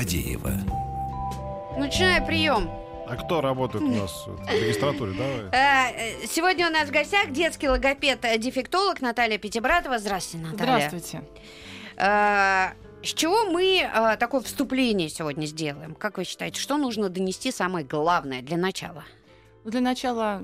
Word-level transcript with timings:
Фадеева. 0.00 0.52
Начинай 1.76 2.22
прием. 2.22 2.70
А 3.06 3.16
кто 3.16 3.42
работает 3.42 3.84
у 3.84 3.88
нас 3.88 4.24
в 4.26 4.50
регистратуре? 4.50 5.12
Давай. 5.12 5.50
Э, 5.52 6.26
Сегодня 6.26 6.68
у 6.68 6.70
нас 6.70 6.88
в 6.88 6.90
гостях 6.90 7.32
детский 7.32 7.68
логопед-дефектолог 7.68 9.02
Наталья 9.02 9.36
Пятибратова. 9.36 9.98
Здравствуйте, 9.98 10.46
Наталья. 10.46 10.88
Здравствуйте. 10.88 11.22
Э, 11.98 12.68
С 13.02 13.12
чего 13.12 13.44
мы 13.50 13.82
э, 13.82 14.16
такое 14.16 14.40
вступление 14.40 15.10
сегодня 15.10 15.44
сделаем? 15.44 15.94
Как 15.94 16.16
вы 16.16 16.24
считаете, 16.24 16.58
что 16.58 16.78
нужно 16.78 17.10
донести 17.10 17.52
самое 17.52 17.84
главное 17.84 18.40
для 18.40 18.56
начала? 18.56 19.04
Ну, 19.62 19.70
для 19.70 19.80
начала, 19.82 20.42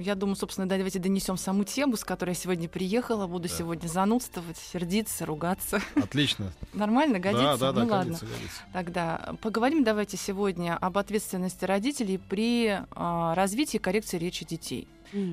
я 0.00 0.14
думаю, 0.14 0.34
собственно, 0.34 0.66
давайте 0.66 0.98
донесем 0.98 1.36
саму 1.36 1.64
тему, 1.64 1.96
с 1.96 2.04
которой 2.04 2.30
я 2.30 2.34
сегодня 2.34 2.66
приехала. 2.66 3.26
Буду 3.26 3.46
Да. 3.48 3.54
сегодня 3.54 3.88
занудствовать, 3.88 4.56
сердиться, 4.56 5.26
ругаться. 5.26 5.80
Отлично. 5.94 6.50
Нормально, 6.72 7.18
годится? 7.18 7.44
Да, 7.44 7.56
да, 7.58 7.72
да, 7.72 7.84
ну 7.84 7.90
ладно. 7.90 8.04
годится, 8.12 8.24
годится. 8.26 8.62
Тогда 8.72 9.34
поговорим 9.42 9.84
давайте 9.84 10.16
сегодня 10.16 10.76
об 10.78 10.96
ответственности 10.96 11.66
родителей 11.66 12.16
при 12.18 12.78
а, 12.92 13.34
развитии 13.34 13.76
и 13.76 13.80
коррекции 13.80 14.16
речи 14.16 14.46
детей. 14.46 14.88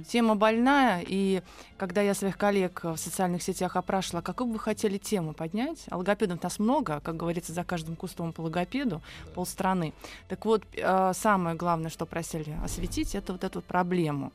Тема 0.07 0.35
больная, 0.35 1.03
и 1.07 1.41
когда 1.77 2.01
я 2.01 2.13
своих 2.13 2.37
коллег 2.37 2.83
в 2.83 2.97
социальных 2.97 3.43
сетях 3.43 3.75
опрашивала, 3.75 4.21
какую 4.21 4.47
бы 4.47 4.53
вы 4.53 4.59
хотели 4.59 4.97
тему 4.97 5.33
поднять, 5.33 5.85
а 5.89 5.97
логопедов 5.97 6.41
нас 6.41 6.59
много, 6.59 6.99
как 7.01 7.17
говорится, 7.17 7.53
за 7.53 7.63
каждым 7.63 7.95
кустом 7.95 8.33
по 8.33 8.41
логопеду, 8.41 9.01
полстраны. 9.33 9.93
Так 10.27 10.45
вот, 10.45 10.63
э, 10.73 11.11
самое 11.13 11.55
главное, 11.55 11.89
что 11.89 12.05
просили 12.05 12.55
осветить, 12.63 13.15
это 13.15 13.33
вот 13.33 13.43
эту 13.43 13.61
проблему. 13.61 14.31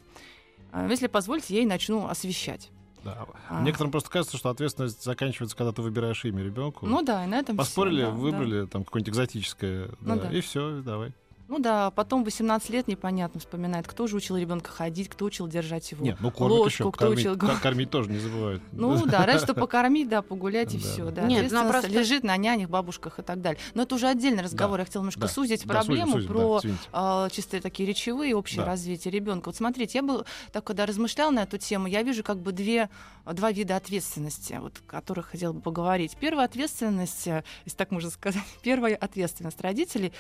Э, 0.72 0.86
Если 0.90 1.06
позволите, 1.06 1.54
я 1.54 1.62
и 1.62 1.66
начну 1.66 2.06
освещать. 2.06 2.70
Да. 3.02 3.26
А. 3.48 3.62
Некоторым 3.62 3.90
просто 3.92 4.10
кажется, 4.10 4.36
что 4.36 4.50
ответственность 4.50 5.02
заканчивается, 5.02 5.56
когда 5.56 5.72
ты 5.72 5.80
выбираешь 5.80 6.22
имя 6.26 6.42
ребенку. 6.44 6.84
Ну 6.86 7.02
да, 7.02 7.24
и 7.24 7.26
на 7.26 7.38
этом 7.38 7.56
Поспорили, 7.56 8.02
да, 8.02 8.10
да. 8.10 8.14
выбрали 8.14 8.66
там 8.66 8.84
какое-нибудь 8.84 9.10
экзотическое, 9.14 9.88
Ну 10.00 10.16
да, 10.16 10.28
да. 10.28 10.32
и 10.36 10.40
все, 10.42 10.82
давай. 10.82 11.12
Ну 11.50 11.58
да, 11.58 11.90
потом 11.90 12.22
18 12.22 12.70
лет 12.70 12.86
непонятно 12.86 13.40
вспоминает, 13.40 13.88
кто 13.88 14.06
же 14.06 14.14
учил 14.16 14.36
ребенка 14.36 14.70
ходить, 14.70 15.08
кто 15.08 15.24
учил 15.24 15.48
держать 15.48 15.90
его. 15.90 16.04
Нет, 16.04 16.16
ну 16.20 16.30
кормить 16.30 16.50
ложку, 16.58 16.68
еще, 16.68 16.92
кто 16.92 17.06
кормить, 17.06 17.18
учил 17.18 17.36
ко- 17.36 17.56
кормить 17.60 17.90
тоже 17.90 18.08
не 18.08 18.18
забывают. 18.18 18.62
Ну 18.70 19.04
да, 19.04 19.26
разве 19.26 19.40
что 19.46 19.54
покормить, 19.54 20.08
да, 20.08 20.22
погулять 20.22 20.72
и 20.74 20.78
все. 20.78 21.10
да. 21.10 21.22
Нет, 21.22 21.50
ну 21.50 21.58
Ответственность 21.58 21.70
просто- 21.72 21.88
лежит 21.90 22.22
на 22.22 22.36
нянях, 22.36 22.70
бабушках 22.70 23.18
и 23.18 23.22
так 23.22 23.40
далее. 23.42 23.60
Но 23.74 23.82
это 23.82 23.96
уже 23.96 24.06
отдельный 24.06 24.44
разговор. 24.44 24.76
Да, 24.76 24.82
Я 24.82 24.84
хотела 24.86 25.02
немножко 25.02 25.22
Да. 25.22 25.26
сузить 25.28 25.66
Да, 25.66 25.74
проблему 25.74 26.12
сузим, 26.12 26.28
сузим, 26.28 26.70
да, 26.70 26.78
про 26.92 27.24
а, 27.24 27.28
чисто 27.30 27.60
такие 27.60 27.88
речевые 27.88 28.36
общее 28.36 28.60
Да. 28.60 28.66
развитие 28.66 29.10
ребенка. 29.10 29.48
Вот 29.48 29.56
смотрите, 29.56 29.98
я 29.98 30.02
бы 30.04 30.24
так 30.52 30.62
когда 30.62 30.86
размышляла 30.86 31.32
на 31.32 31.40
эту 31.42 31.58
тему, 31.58 31.88
я 31.88 32.04
вижу 32.04 32.22
как 32.22 32.38
бы 32.38 32.52
две, 32.52 32.88
два 33.26 33.50
вида 33.50 33.74
ответственности, 33.74 34.56
вот, 34.62 34.74
о 34.86 34.90
которых 34.90 35.26
хотела 35.30 35.52
бы 35.52 35.60
поговорить. 35.60 36.16
Первая 36.20 36.46
ответственность, 36.46 37.26
э, 37.26 37.42
если 37.64 37.76
так 37.76 37.90
можно 37.90 38.10
сказать, 38.10 38.40
первая 38.62 38.94
ответственность 38.94 39.60
родителей 39.60 40.12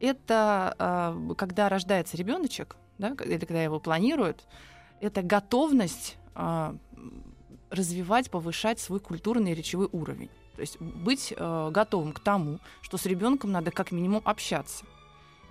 это 0.00 0.74
когда 0.78 1.68
рождается 1.68 2.16
ребеночек, 2.16 2.76
да, 2.98 3.14
или 3.24 3.38
когда 3.38 3.62
его 3.62 3.80
планируют, 3.80 4.46
это 5.00 5.22
готовность 5.22 6.16
а, 6.34 6.76
развивать, 7.70 8.30
повышать 8.30 8.80
свой 8.80 9.00
культурный 9.00 9.52
и 9.52 9.54
речевой 9.54 9.88
уровень. 9.92 10.30
То 10.54 10.62
есть 10.62 10.80
быть 10.80 11.32
э, 11.36 11.70
готовым 11.70 12.12
к 12.12 12.18
тому, 12.18 12.58
что 12.80 12.96
с 12.96 13.06
ребенком 13.06 13.52
надо 13.52 13.70
как 13.70 13.92
минимум 13.92 14.22
общаться. 14.24 14.84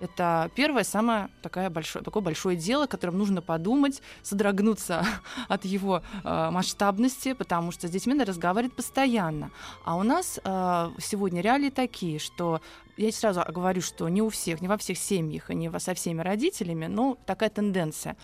Это 0.00 0.50
первое, 0.54 0.84
самое 0.84 1.28
такое 1.42 1.70
большое, 1.70 2.04
такое 2.04 2.22
большое 2.22 2.56
дело, 2.56 2.84
о 2.84 2.86
котором 2.86 3.18
нужно 3.18 3.42
подумать, 3.42 4.00
содрогнуться 4.22 5.04
от 5.48 5.64
его 5.64 6.02
э, 6.24 6.50
масштабности, 6.50 7.32
потому 7.32 7.72
что 7.72 7.88
с 7.88 7.90
детьми 7.90 8.14
надо 8.14 8.30
разговаривать 8.30 8.74
постоянно. 8.74 9.50
А 9.84 9.96
у 9.96 10.02
нас 10.02 10.38
э, 10.42 10.90
сегодня 11.00 11.40
реалии 11.40 11.70
такие, 11.70 12.18
что 12.18 12.60
я 12.96 13.10
сразу 13.12 13.42
говорю, 13.48 13.80
что 13.80 14.08
не 14.08 14.22
у 14.22 14.28
всех, 14.28 14.60
не 14.60 14.68
во 14.68 14.76
всех 14.76 14.98
семьях 14.98 15.50
и 15.50 15.54
не 15.54 15.70
со 15.78 15.94
всеми 15.94 16.20
родителями, 16.20 16.86
но 16.86 17.16
такая 17.26 17.50
тенденция 17.50 18.16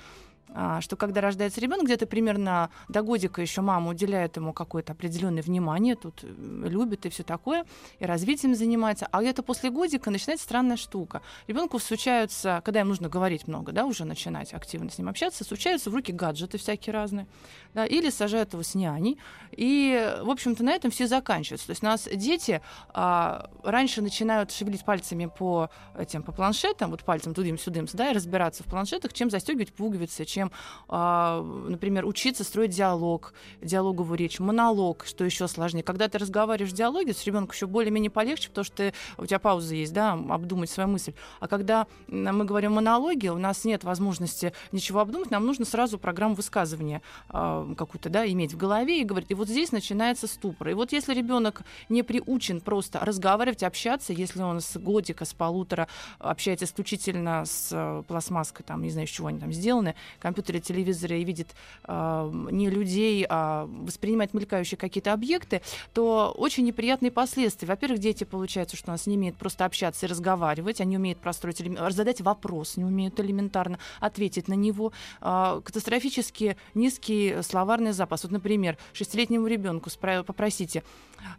что 0.81 0.97
когда 0.97 1.21
рождается 1.21 1.61
ребенок, 1.61 1.87
где-то 1.87 2.07
примерно 2.07 2.71
до 2.89 3.03
годика 3.03 3.43
еще 3.43 3.61
мама 3.61 3.91
уделяет 3.91 4.37
ему 4.37 4.53
какое-то 4.53 4.93
определенное 4.93 5.43
внимание, 5.43 5.97
тут 5.97 6.23
любит 6.23 7.07
и 7.07 7.09
все 7.09 7.23
такое, 7.23 7.65
и 7.99 8.05
развитием 8.05 8.55
занимается. 8.55 9.09
А 9.11 9.21
где-то 9.21 9.43
после 9.43 9.71
годика 9.71 10.11
начинается 10.11 10.45
странная 10.45 10.77
штука. 10.77 11.23
Ребенку 11.49 11.79
случаются, 11.79 12.63
когда 12.65 12.81
им 12.81 12.89
нужно 12.89 13.09
говорить 13.09 13.49
много, 13.49 13.73
да, 13.73 13.85
уже 13.85 14.05
начинать 14.05 14.55
активно 14.55 14.91
с 14.91 14.99
ним 14.99 15.09
общаться, 15.09 15.45
случаются 15.45 15.91
в 15.91 15.95
руки 15.95 16.13
гаджеты 16.13 16.59
всякие 16.59 16.93
разные, 16.93 17.27
да, 17.75 17.85
или 17.85 18.11
сажают 18.11 18.53
его 18.53 18.63
с 18.63 18.75
няней. 18.75 19.19
И, 19.51 20.19
в 20.23 20.31
общем-то, 20.31 20.63
на 20.63 20.71
этом 20.71 20.91
все 20.91 21.07
заканчивается. 21.07 21.67
То 21.67 21.71
есть 21.73 21.83
у 21.83 21.87
нас 21.87 22.09
дети 22.13 22.61
а, 22.91 23.51
раньше 23.63 24.03
начинают 24.03 24.53
шевелить 24.53 24.85
пальцами 24.85 25.27
по 25.27 25.71
этим 25.99 26.23
по 26.23 26.33
планшетам, 26.33 26.91
вот 26.91 27.03
пальцем 27.03 27.35
тудым-сюдым, 27.35 27.89
да, 27.93 28.11
и 28.11 28.15
разбираться 28.15 28.63
в 28.63 28.67
планшетах, 28.67 29.13
чем 29.13 29.31
застегивать 29.31 29.73
пуговицы, 29.73 30.25
чем, 30.35 30.51
а, 30.89 31.43
например, 31.43 32.05
учиться 32.07 32.43
строить 32.43 32.71
диалог, 32.71 33.35
диалоговую 33.63 34.19
речь, 34.19 34.41
монолог, 34.41 35.05
что 35.07 35.25
еще 35.25 35.47
сложнее. 35.47 35.83
Когда 35.85 36.09
ты 36.09 36.19
разговариваешь 36.19 36.73
в 36.73 36.75
диалоге 36.75 37.15
с 37.15 37.25
ребенком, 37.25 37.55
еще 37.55 37.67
более-менее 37.67 38.11
полегче, 38.11 38.49
потому 38.49 38.65
что 38.65 38.77
ты, 38.77 38.95
у 39.17 39.27
тебя 39.27 39.39
пауза 39.39 39.75
есть, 39.75 39.93
да, 39.93 40.13
обдумать 40.13 40.71
свою 40.71 40.89
мысль. 40.89 41.13
А 41.39 41.47
когда 41.47 41.87
мы 42.09 42.45
говорим 42.45 42.73
монологи, 42.73 43.29
у 43.29 43.39
нас 43.39 43.65
нет 43.65 43.85
возможности 43.85 44.53
ничего 44.73 45.01
обдумать, 45.01 45.31
нам 45.31 45.47
нужно 45.47 45.65
сразу 45.65 45.99
программу 45.99 46.35
высказывания 46.35 47.01
а, 47.29 47.73
какую-то, 47.77 48.09
да, 48.11 48.27
иметь 48.27 48.55
в 48.55 48.57
голове 48.57 49.01
и 49.01 49.05
говорить. 49.05 49.31
И 49.31 49.35
вот 49.35 49.49
здесь 49.49 49.71
начинается 49.71 50.27
ступор. 50.27 50.69
И 50.69 50.75
вот 50.75 50.93
если 50.93 51.15
ребенок 51.15 51.63
не 51.89 52.03
приучен 52.03 52.61
просто 52.61 53.01
разговаривать, 53.01 53.63
общаться, 53.63 54.13
если 54.13 54.43
он 54.43 54.61
с 54.61 54.77
годика, 54.77 55.25
с 55.25 55.33
полутора 55.33 55.87
общается 56.19 56.65
исключительно 56.65 57.45
с 57.45 57.69
э, 57.73 58.03
пластмасской, 58.09 58.65
там, 58.67 58.83
не 58.83 58.91
знаю, 58.91 59.07
из 59.07 59.11
чего 59.11 59.29
они 59.29 59.39
там 59.39 59.53
сделаны, 59.53 59.95
компьютере, 60.25 60.59
телевизоре 60.61 61.21
и 61.21 61.25
видит 61.25 61.55
э, 61.87 62.31
не 62.51 62.71
людей, 62.71 63.27
а 63.29 63.67
воспринимает 63.67 64.35
мелькающие 64.35 64.79
какие-то 64.79 65.13
объекты, 65.13 65.61
то 65.93 66.35
очень 66.37 66.65
неприятные 66.65 67.11
последствия. 67.13 67.69
Во-первых, 67.69 68.01
дети, 68.01 68.25
получается, 68.25 68.77
что 68.77 68.91
у 68.91 68.93
нас 68.93 69.07
не 69.07 69.17
умеют 69.17 69.37
просто 69.37 69.65
общаться 69.67 70.07
и 70.07 70.09
разговаривать, 70.09 70.81
они 70.81 70.97
умеют 70.97 71.19
простроить, 71.19 71.63
задать 71.91 72.21
вопрос, 72.23 72.77
не 72.77 72.85
умеют 72.85 73.21
элементарно 73.21 73.79
ответить 74.01 74.49
на 74.49 74.55
него. 74.55 74.93
А, 75.21 75.61
Катастрофически 75.61 76.57
низкий 76.75 77.43
словарный 77.43 77.93
запас. 77.93 78.23
Вот, 78.25 78.33
например, 78.33 78.79
шестилетнему 78.95 79.47
ребенку 79.47 79.91
попросите, 80.27 80.83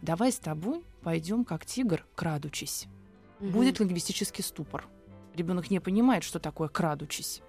давай 0.00 0.30
с 0.30 0.38
тобой 0.38 0.82
пойдем 1.02 1.44
как 1.44 1.66
тигр, 1.66 2.04
крадучись 2.14 2.86
Мгм. 3.40 3.50
будет 3.50 3.80
лингвистический 3.80 4.42
ступор. 4.44 4.86
Ребенок 5.34 5.70
не 5.70 5.80
понимает, 5.80 6.24
что 6.24 6.38
такое 6.38 6.68
крадучись. 6.68 7.42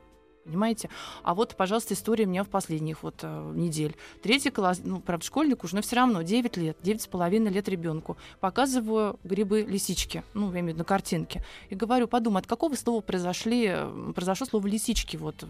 Понимаете? 0.47 0.89
А 1.23 1.35
вот, 1.35 1.55
пожалуйста, 1.55 1.93
история 1.93 2.25
у 2.25 2.29
меня 2.29 2.45
в 2.45 2.47
последних 2.47 3.03
вот 3.03 3.15
э, 3.21 3.51
недель. 3.53 3.97
Третий 4.23 4.49
класс, 4.49 4.79
ну, 4.81 5.01
правда, 5.01 5.25
школьник 5.25 5.65
уже, 5.65 5.75
но 5.75 5.81
все 5.81 5.97
равно 5.97 6.21
9 6.21 6.55
лет, 6.55 6.77
9 6.81 7.01
с 7.01 7.07
половиной 7.07 7.51
лет 7.51 7.67
ребенку. 7.67 8.15
Показываю 8.39 9.19
грибы-лисички, 9.25 10.23
ну, 10.33 10.45
я 10.53 10.61
имею 10.61 10.65
в 10.65 10.67
виду 10.69 10.77
на 10.79 10.85
картинке. 10.85 11.44
И 11.69 11.75
говорю, 11.75 12.07
подумай, 12.07 12.41
от 12.41 12.47
какого 12.47 12.75
слова 12.75 13.01
произошли, 13.01 13.67
э, 13.69 14.13
произошло 14.15 14.47
слово 14.47 14.67
лисички 14.67 15.17
вот 15.17 15.44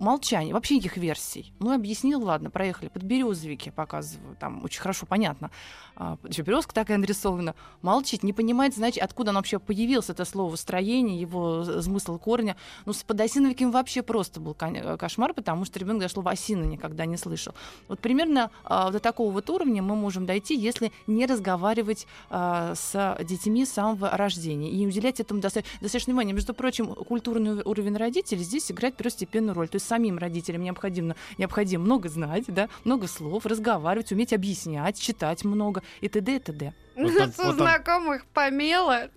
молчание, 0.00 0.54
вообще 0.54 0.76
никаких 0.76 0.96
версий. 0.96 1.52
Ну, 1.60 1.72
объяснил, 1.72 2.22
ладно, 2.24 2.50
проехали. 2.50 2.88
Под 2.88 3.02
березовики 3.02 3.70
показываю, 3.70 4.36
там 4.40 4.64
очень 4.64 4.80
хорошо 4.80 5.06
понятно. 5.06 5.50
А, 5.94 6.16
еще 6.26 6.42
березка 6.42 6.74
такая 6.74 6.98
нарисована. 6.98 7.54
Молчит, 7.82 8.22
не 8.22 8.32
понимает, 8.32 8.74
значит, 8.74 9.02
откуда 9.02 9.30
оно 9.30 9.38
вообще 9.38 9.58
появилось, 9.58 10.08
это 10.08 10.24
слово 10.24 10.56
строение, 10.56 11.20
его 11.20 11.82
смысл 11.82 12.18
корня. 12.18 12.56
Ну, 12.86 12.92
с 12.92 13.02
подосиновиками 13.02 13.70
вообще 13.70 14.02
просто 14.02 14.40
был 14.40 14.56
э, 14.58 14.96
кошмар, 14.96 15.34
потому 15.34 15.64
что 15.64 15.78
ребенок 15.78 16.00
даже 16.00 16.14
слово 16.14 16.30
осина 16.30 16.64
никогда 16.64 17.04
не 17.04 17.16
слышал. 17.16 17.54
Вот 17.88 18.00
примерно 18.00 18.50
а, 18.64 18.90
до 18.90 18.98
такого 18.98 19.30
вот 19.30 19.50
уровня 19.50 19.82
мы 19.82 19.94
можем 19.94 20.24
дойти, 20.24 20.56
если 20.56 20.92
не 21.06 21.26
разговаривать 21.26 22.06
а, 22.30 22.74
с 22.74 23.18
детьми 23.24 23.66
с 23.66 23.72
самого 23.72 24.16
рождения 24.16 24.70
и 24.70 24.76
не 24.76 24.86
уделять 24.86 25.20
этому 25.20 25.40
доста- 25.40 25.64
достаточно 25.80 26.12
внимания. 26.12 26.32
Между 26.32 26.54
прочим, 26.54 26.94
культурный 26.94 27.62
уровень 27.62 27.96
родителей 27.96 28.42
здесь 28.42 28.72
играет 28.72 28.96
первостепенную 28.96 29.54
роль. 29.54 29.68
То 29.68 29.76
есть 29.76 29.89
самим 29.90 30.18
родителям 30.18 30.62
необходимо, 30.62 31.16
необходимо 31.36 31.84
много 31.84 32.08
знать, 32.08 32.44
да, 32.46 32.68
много 32.84 33.08
слов, 33.08 33.44
разговаривать, 33.44 34.12
уметь 34.12 34.32
объяснять, 34.32 35.00
читать 35.00 35.44
много 35.44 35.82
и 36.00 36.08
т.д. 36.08 36.36
и 36.36 36.38
т.д. 36.38 36.72
Вот 36.96 37.16
там- 37.16 37.26
Нас 37.26 37.38
вот 37.38 37.44
у 37.44 37.48
там- 37.48 37.56
знакомых 37.58 38.24
помело 38.26 39.08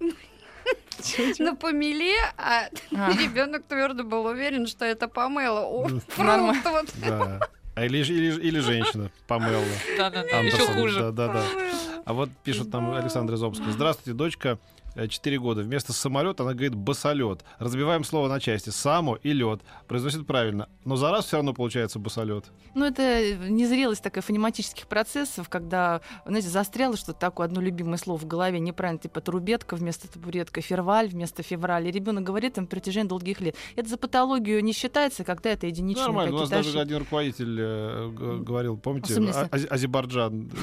на 1.40 1.56
помеле, 1.56 2.16
а 2.38 2.70
А. 2.96 3.12
ребенок 3.12 3.64
твердо 3.68 4.04
был 4.04 4.26
уверен, 4.26 4.66
что 4.68 4.86
это 4.86 5.08
помело. 5.08 5.62
О, 5.62 5.88
Ну, 5.90 6.02
нормально. 6.18 6.54
фрукт 6.54 6.66
вот. 6.66 6.94
Да. 7.08 7.40
А 7.76 7.86
или, 7.86 7.98
или, 7.98 8.40
или 8.40 8.60
женщина 8.60 9.12
помыла. 9.28 9.64
Да-да-да, 9.98 10.40
Андерсон, 10.40 10.62
еще 10.62 10.74
хуже. 10.74 11.00
Да, 11.00 11.12
да, 11.12 11.28
да. 11.34 11.44
А 12.06 12.14
вот 12.14 12.30
пишет 12.44 12.72
нам 12.74 12.94
Александр 12.94 13.34
из 13.34 13.44
Омска. 13.44 13.72
Здравствуйте, 13.72 14.18
дочка. 14.18 14.60
4 14.96 15.40
года. 15.40 15.62
Вместо 15.64 15.92
самолет 15.92 16.40
она 16.40 16.52
говорит 16.52 16.76
басолет. 16.76 17.44
Разбиваем 17.58 18.04
слово 18.04 18.28
на 18.28 18.40
части. 18.40 18.70
Само 18.70 19.16
и 19.16 19.34
лед. 19.34 19.62
Произносит 19.88 20.28
правильно. 20.28 20.70
Но 20.86 20.96
за 20.98 21.10
раз 21.10 21.26
все 21.26 21.38
равно 21.38 21.54
получается 21.54 21.98
басолет. 21.98 22.46
Ну, 22.76 22.86
это 22.86 23.36
незрелость 23.50 24.04
такая 24.04 24.22
фонематических 24.22 24.88
процессов, 24.88 25.50
когда, 25.50 26.02
знаете, 26.26 26.50
застряло 26.50 26.96
что-то 26.96 27.20
такое, 27.20 27.48
одно 27.48 27.62
любимое 27.62 27.98
слово 27.98 28.20
в 28.20 28.26
голове, 28.28 28.60
неправильно, 28.60 29.00
типа 29.00 29.22
трубетка 29.22 29.76
вместо 29.76 30.08
табуретка, 30.12 30.62
февраль 30.62 31.08
вместо 31.08 31.42
февраля. 31.42 31.90
И 31.90 31.92
ребенок 31.92 32.24
говорит 32.24 32.58
им 32.58 32.64
на 32.64 32.68
протяжении 32.68 33.10
долгих 33.10 33.42
лет. 33.42 33.56
Это 33.76 33.90
за 33.90 33.98
патологию 33.98 34.64
не 34.64 34.74
считается, 34.74 35.24
когда 35.24 35.50
это 35.52 35.66
единичные 35.66 36.06
Нормально. 36.06 36.36
У 36.36 36.40
нас 36.40 36.50
даже 36.50 36.70
ошибки. 36.70 36.82
один 36.82 36.98
руководитель 37.00 37.58
э, 37.60 38.40
говорил, 38.42 38.78
помните, 38.78 39.20
В? 39.20 39.36
А- 39.36 39.50
Азербайджан. 39.74 40.52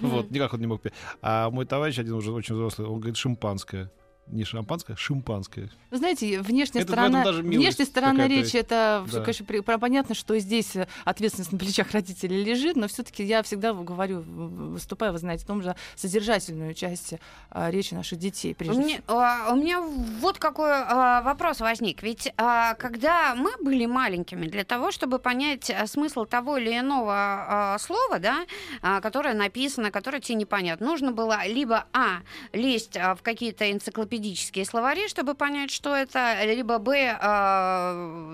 Вот, 0.00 0.30
никак 0.30 0.54
он 0.54 0.60
не 0.60 0.66
мог 0.66 0.75
петь. 0.78 0.92
А 1.22 1.50
мой 1.50 1.66
товарищ 1.66 1.98
один 1.98 2.14
уже 2.14 2.32
очень 2.32 2.54
взрослый, 2.54 2.88
он 2.88 3.00
говорит 3.00 3.16
шимпанское. 3.16 3.90
Не 4.28 4.44
шампанское, 4.44 4.94
а 4.94 4.96
шимпанское. 4.96 5.70
Вы 5.92 5.98
знаете, 5.98 6.40
внешняя 6.40 6.80
Это 6.82 6.92
сторона, 6.92 7.24
внешняя 7.32 7.84
сторона 7.84 8.26
речи, 8.26 8.56
это 8.56 9.06
Да. 9.12 9.20
конечно, 9.20 9.46
при- 9.46 9.60
про- 9.60 9.78
понятно, 9.78 10.14
что 10.16 10.36
здесь 10.40 10.74
э, 10.74 10.88
ответственность 11.04 11.52
на 11.52 11.58
плечах 11.58 11.92
родителей 11.92 12.42
лежит, 12.42 12.74
но 12.76 12.88
все-таки 12.88 13.22
я 13.22 13.42
всегда 13.44 13.72
говорю, 13.72 14.22
выступаю, 14.26 15.12
вы 15.12 15.18
знаете, 15.18 15.44
в 15.44 15.46
том 15.46 15.62
же 15.62 15.76
содержательную 15.94 16.74
часть 16.74 17.14
а, 17.50 17.70
речи 17.70 17.94
наших 17.94 18.18
детей. 18.18 18.56
У 18.60 18.64
меня, 18.64 19.00
а, 19.06 19.52
у 19.52 19.56
меня 19.56 19.80
вот 19.80 20.38
какой 20.38 20.72
а, 20.72 21.22
вопрос 21.22 21.60
возник. 21.60 22.02
Ведь 22.02 22.32
а, 22.36 22.74
когда 22.74 23.34
мы 23.36 23.52
были 23.62 23.86
маленькими, 23.86 24.46
для 24.48 24.64
того, 24.64 24.90
чтобы 24.90 25.18
понять 25.20 25.70
а, 25.70 25.86
смысл 25.86 26.24
того 26.24 26.56
или 26.58 26.76
иного 26.76 27.12
а, 27.14 27.78
слова, 27.78 28.18
да, 28.18 28.44
а, 28.82 29.00
которое 29.00 29.34
написано, 29.34 29.90
которое 29.92 30.20
тебе 30.20 30.34
непонятно, 30.36 30.86
нужно 30.86 31.12
было 31.12 31.46
либо 31.46 31.84
а 31.92 32.18
лезть 32.52 32.96
а, 32.96 33.14
в 33.14 33.22
какие-то 33.22 33.70
энциклопедические 34.16 34.64
словари, 34.64 35.08
чтобы 35.08 35.34
понять, 35.34 35.70
что 35.70 35.94
это, 35.94 36.42
либо 36.44 36.78
б, 36.78 37.16
а, 37.20 37.92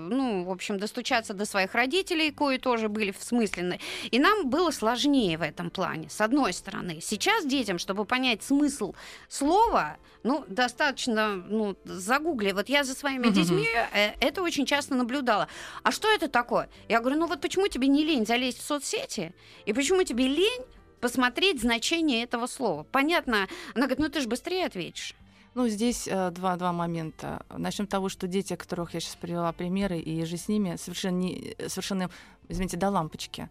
ну, 0.09 0.43
в 0.45 0.51
общем, 0.51 0.77
достучаться 0.79 1.33
до 1.33 1.45
своих 1.45 1.73
родителей, 1.75 2.31
кои 2.31 2.57
тоже 2.57 2.89
были 2.89 3.11
всмысленны. 3.11 3.79
И 4.11 4.19
нам 4.19 4.49
было 4.49 4.71
сложнее 4.71 5.37
в 5.37 5.41
этом 5.41 5.69
плане, 5.69 6.09
с 6.09 6.21
одной 6.21 6.53
стороны. 6.53 6.99
Сейчас 7.01 7.45
детям, 7.45 7.77
чтобы 7.79 8.05
понять 8.05 8.43
смысл 8.43 8.93
слова, 9.29 9.97
ну, 10.23 10.45
достаточно, 10.47 11.35
ну, 11.35 11.75
загугли. 11.85 12.51
Вот 12.51 12.69
я 12.69 12.83
за 12.83 12.95
своими 12.95 13.27
Мгм. 13.27 13.33
детьми 13.33 13.67
э, 13.93 14.11
это 14.19 14.41
очень 14.41 14.65
часто 14.65 14.95
наблюдала. 14.95 15.47
А 15.83 15.91
что 15.91 16.09
это 16.09 16.27
такое? 16.27 16.69
Я 16.89 16.99
говорю, 16.99 17.17
ну 17.19 17.27
вот 17.27 17.41
почему 17.41 17.67
тебе 17.67 17.87
не 17.87 18.03
лень 18.03 18.25
залезть 18.25 18.59
в 18.59 18.63
соцсети? 18.63 19.33
И 19.65 19.73
почему 19.73 20.03
тебе 20.03 20.27
лень 20.27 20.61
посмотреть 21.01 21.61
значение 21.61 22.23
этого 22.23 22.47
слова? 22.47 22.83
Понятно. 22.83 23.47
Она 23.75 23.85
говорит, 23.85 23.99
ну 23.99 24.09
ты 24.09 24.21
же 24.21 24.27
быстрее 24.27 24.65
ответишь. 24.65 25.15
Ну, 25.55 25.67
здесь 25.67 26.07
э, 26.07 26.31
два, 26.31 26.55
два 26.55 26.73
момента. 26.73 27.45
Начнем 27.49 27.85
с 27.85 27.89
того, 27.89 28.09
что 28.09 28.27
дети, 28.27 28.53
о 28.53 28.57
которых 28.57 28.95
я 28.95 28.99
сейчас 28.99 29.15
привела 29.15 29.51
примеры, 29.51 29.99
и 29.99 30.25
же 30.25 30.37
с 30.37 30.47
ними 30.47 30.77
совершенно, 30.77 31.17
не, 31.17 31.55
совершенно 31.67 32.09
извините, 32.49 32.77
до 32.77 32.89
лампочки 32.89 33.41
э, 33.41 33.47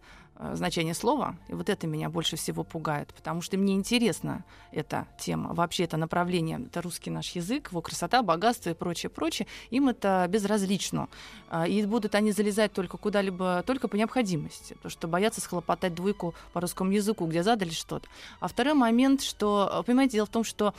значение 0.53 0.93
слова. 0.93 1.35
И 1.47 1.53
вот 1.53 1.69
это 1.69 1.87
меня 1.87 2.09
больше 2.09 2.35
всего 2.35 2.63
пугает, 2.63 3.13
потому 3.13 3.41
что 3.41 3.57
мне 3.57 3.75
интересна 3.75 4.43
эта 4.71 5.07
тема. 5.19 5.53
Вообще 5.53 5.83
это 5.83 5.97
направление, 5.97 6.59
это 6.65 6.81
русский 6.81 7.09
наш 7.09 7.29
язык, 7.31 7.69
его 7.71 7.81
красота, 7.81 8.23
богатство 8.23 8.71
и 8.71 8.73
прочее, 8.73 9.09
прочее. 9.09 9.47
Им 9.69 9.89
это 9.89 10.25
безразлично. 10.29 11.07
А, 11.49 11.67
И 11.67 11.85
будут 11.85 12.15
они 12.15 12.31
залезать 12.31 12.73
только 12.73 12.97
куда-либо, 12.97 13.63
только 13.65 13.87
по 13.87 13.95
необходимости, 13.95 14.73
потому 14.73 14.89
что 14.89 15.07
боятся 15.07 15.41
схлопотать 15.41 15.93
двойку 15.93 16.33
по 16.51 16.61
русскому 16.61 16.91
языку, 16.91 17.27
где 17.27 17.43
задали 17.43 17.69
что-то. 17.69 18.07
А 18.39 18.47
второй 18.47 18.73
момент, 18.73 19.21
что, 19.21 19.69
э, 19.71 19.83
понимаете, 19.83 20.13
дело 20.13 20.25
в 20.25 20.29
том, 20.29 20.43
что 20.43 20.73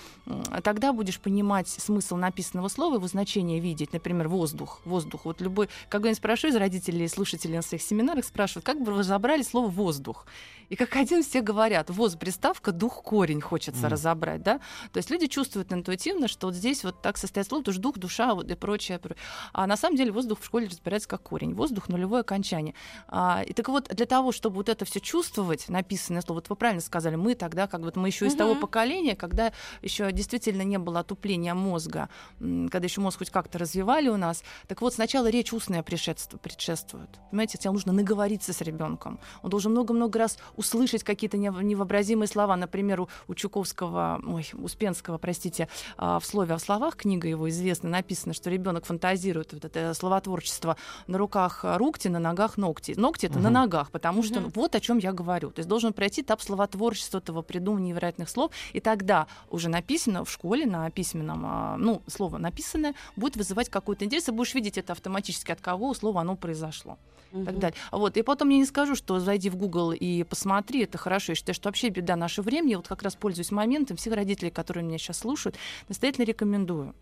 тогда 0.62 0.92
будешь 0.92 1.20
понимать 1.20 1.68
смысл 1.68 2.16
написанного 2.16 2.68
слова, 2.68 2.96
его 2.96 3.06
значение 3.06 3.60
видеть. 3.60 3.92
Например, 3.92 4.28
воздух. 4.28 4.80
Воздух. 4.84 5.24
Вот 5.24 5.40
любой, 5.40 5.68
когда 5.88 6.08
я 6.08 6.14
спрошу 6.14 6.48
из 6.48 6.56
родителей, 6.56 7.08
слушателей 7.08 7.56
на 7.56 7.62
своих 7.62 7.82
семинарах, 7.82 8.24
спрашивают, 8.24 8.64
как 8.64 8.82
бы 8.82 8.92
вы 8.92 8.98
разобрали 9.00 9.43
слово 9.44 9.68
воздух? 9.68 10.26
И 10.70 10.76
как 10.76 10.96
один 10.96 11.22
все 11.22 11.42
говорят, 11.42 11.90
воз 11.90 12.16
приставка, 12.16 12.72
дух 12.72 13.02
корень 13.02 13.42
хочется 13.42 13.82
Мгм. 13.82 13.90
разобрать, 13.90 14.42
да? 14.42 14.60
То 14.92 14.96
есть 14.96 15.10
люди 15.10 15.26
чувствуют 15.26 15.70
интуитивно, 15.72 16.26
что 16.26 16.46
вот 16.46 16.54
здесь 16.56 16.84
вот 16.84 17.02
так 17.02 17.18
состоит 17.18 17.46
слово, 17.46 17.60
потому 17.60 17.74
что 17.74 17.82
дух, 17.82 17.98
душа 17.98 18.34
вот 18.34 18.50
и 18.50 18.54
прочее. 18.54 18.98
про- 18.98 19.14
А 19.52 19.66
на 19.66 19.76
самом 19.76 19.96
деле 19.98 20.10
воздух 20.10 20.40
в 20.40 20.44
школе 20.46 20.66
разбирается 20.68 21.06
как 21.06 21.22
корень. 21.22 21.54
Воздух 21.54 21.90
нулевое 21.90 22.22
окончание. 22.22 22.74
А, 23.08 23.42
и 23.46 23.52
так 23.52 23.68
вот, 23.68 23.88
для 23.88 24.06
того, 24.06 24.32
чтобы 24.32 24.56
вот 24.56 24.70
это 24.70 24.86
все 24.86 25.00
чувствовать, 25.00 25.68
написанное 25.68 26.22
слово, 26.22 26.38
вот 26.38 26.48
вы 26.48 26.56
правильно 26.56 26.80
сказали, 26.80 27.16
мы 27.16 27.34
тогда, 27.34 27.66
как 27.66 27.82
вот 27.82 27.96
мы 27.96 28.08
еще 28.08 28.26
из 28.26 28.34
того 28.34 28.54
поколения, 28.54 29.14
когда 29.16 29.52
еще 29.82 30.10
действительно 30.12 30.62
не 30.62 30.78
было 30.78 31.00
отупления 31.00 31.54
мозга, 31.54 32.08
когда 32.38 32.78
еще 32.84 33.02
мозг 33.02 33.18
хоть 33.18 33.30
как-то 33.30 33.58
развивали 33.58 34.08
у 34.08 34.16
нас. 34.16 34.42
Так 34.66 34.80
вот, 34.80 34.94
сначала 34.94 35.28
речь 35.28 35.52
устная 35.52 35.82
предшествует. 35.82 37.10
Понимаете, 37.30 37.58
тебе 37.58 37.70
нужно 37.70 37.92
наговориться 37.92 38.52
с 38.52 38.60
ребенком. 38.62 39.20
Он 39.42 39.50
должен 39.50 39.72
много-много 39.72 40.18
раз 40.18 40.38
услышать 40.56 41.02
какие-то 41.04 41.36
нев- 41.36 41.62
невообразимые 41.62 42.28
слова. 42.28 42.56
Например, 42.56 43.02
у, 43.02 43.08
у 43.28 43.34
Чуковского, 43.34 44.20
ой, 44.26 44.46
Успенского, 44.54 45.18
простите, 45.18 45.68
а, 45.96 46.18
в 46.18 46.26
слове 46.26 46.54
о 46.54 46.58
словах, 46.58 46.96
книга 46.96 47.28
его 47.28 47.48
известна, 47.48 47.88
написано, 47.90 48.34
что 48.34 48.50
ребенок 48.50 48.84
фантазирует 48.86 49.52
вот 49.52 49.64
это 49.64 49.94
словотворчество 49.94 50.76
на 51.06 51.18
руках 51.18 51.64
а, 51.64 51.78
руки, 51.78 52.08
на 52.08 52.18
ногах 52.18 52.56
ногти. 52.56 52.94
Ногти 52.96 53.26
это 53.26 53.38
на 53.38 53.50
Мгм. 53.50 53.54
ногах, 53.54 53.90
потому 53.90 54.22
что 54.22 54.40
Мгм. 54.40 54.52
вот 54.54 54.74
о 54.74 54.80
чем 54.80 54.98
я 54.98 55.12
говорю. 55.12 55.50
То 55.50 55.60
есть 55.60 55.68
должен 55.68 55.92
пройти 55.92 56.22
этап 56.22 56.40
словотворчества, 56.42 57.18
этого 57.18 57.42
придумывания 57.42 57.88
невероятных 57.92 58.28
слов, 58.28 58.50
и 58.72 58.80
тогда 58.80 59.26
уже 59.50 59.68
написано 59.68 60.24
в 60.24 60.30
школе 60.30 60.66
на 60.66 60.90
письменном, 60.90 61.44
а, 61.46 61.76
ну, 61.78 62.02
слово 62.06 62.38
написанное 62.38 62.94
будет 63.16 63.36
вызывать 63.36 63.68
какой-то 63.68 64.04
интерес, 64.04 64.28
и 64.28 64.32
будешь 64.32 64.54
видеть 64.54 64.78
это 64.78 64.92
автоматически, 64.92 65.52
от 65.52 65.60
кого 65.60 65.94
слово 65.94 66.20
оно 66.20 66.36
произошло 66.36 66.98
и 67.32 67.44
так 67.44 67.58
далее. 67.58 67.76
Вот. 67.90 68.16
И 68.16 68.22
потом 68.22 68.48
я 68.50 68.58
не 68.58 68.64
скажу, 68.64 68.94
что 68.94 69.18
зайди 69.24 69.50
в 69.50 69.56
Google 69.56 69.92
и 69.92 70.22
посмотри, 70.24 70.84
это 70.84 70.98
хорошо. 70.98 71.32
Я 71.32 71.36
считаю, 71.36 71.54
что 71.54 71.68
вообще 71.68 71.88
беда 71.88 72.16
нашего 72.16 72.44
времени. 72.44 72.72
Я 72.72 72.76
вот 72.78 72.88
как 72.88 73.02
раз 73.02 73.14
пользуюсь 73.14 73.50
моментом, 73.50 73.96
всех 73.96 74.14
родителей, 74.14 74.50
которые 74.50 74.84
меня 74.84 74.98
сейчас 74.98 75.18
слушают, 75.18 75.56
настоятельно 75.88 76.24
рекомендую 76.24 76.94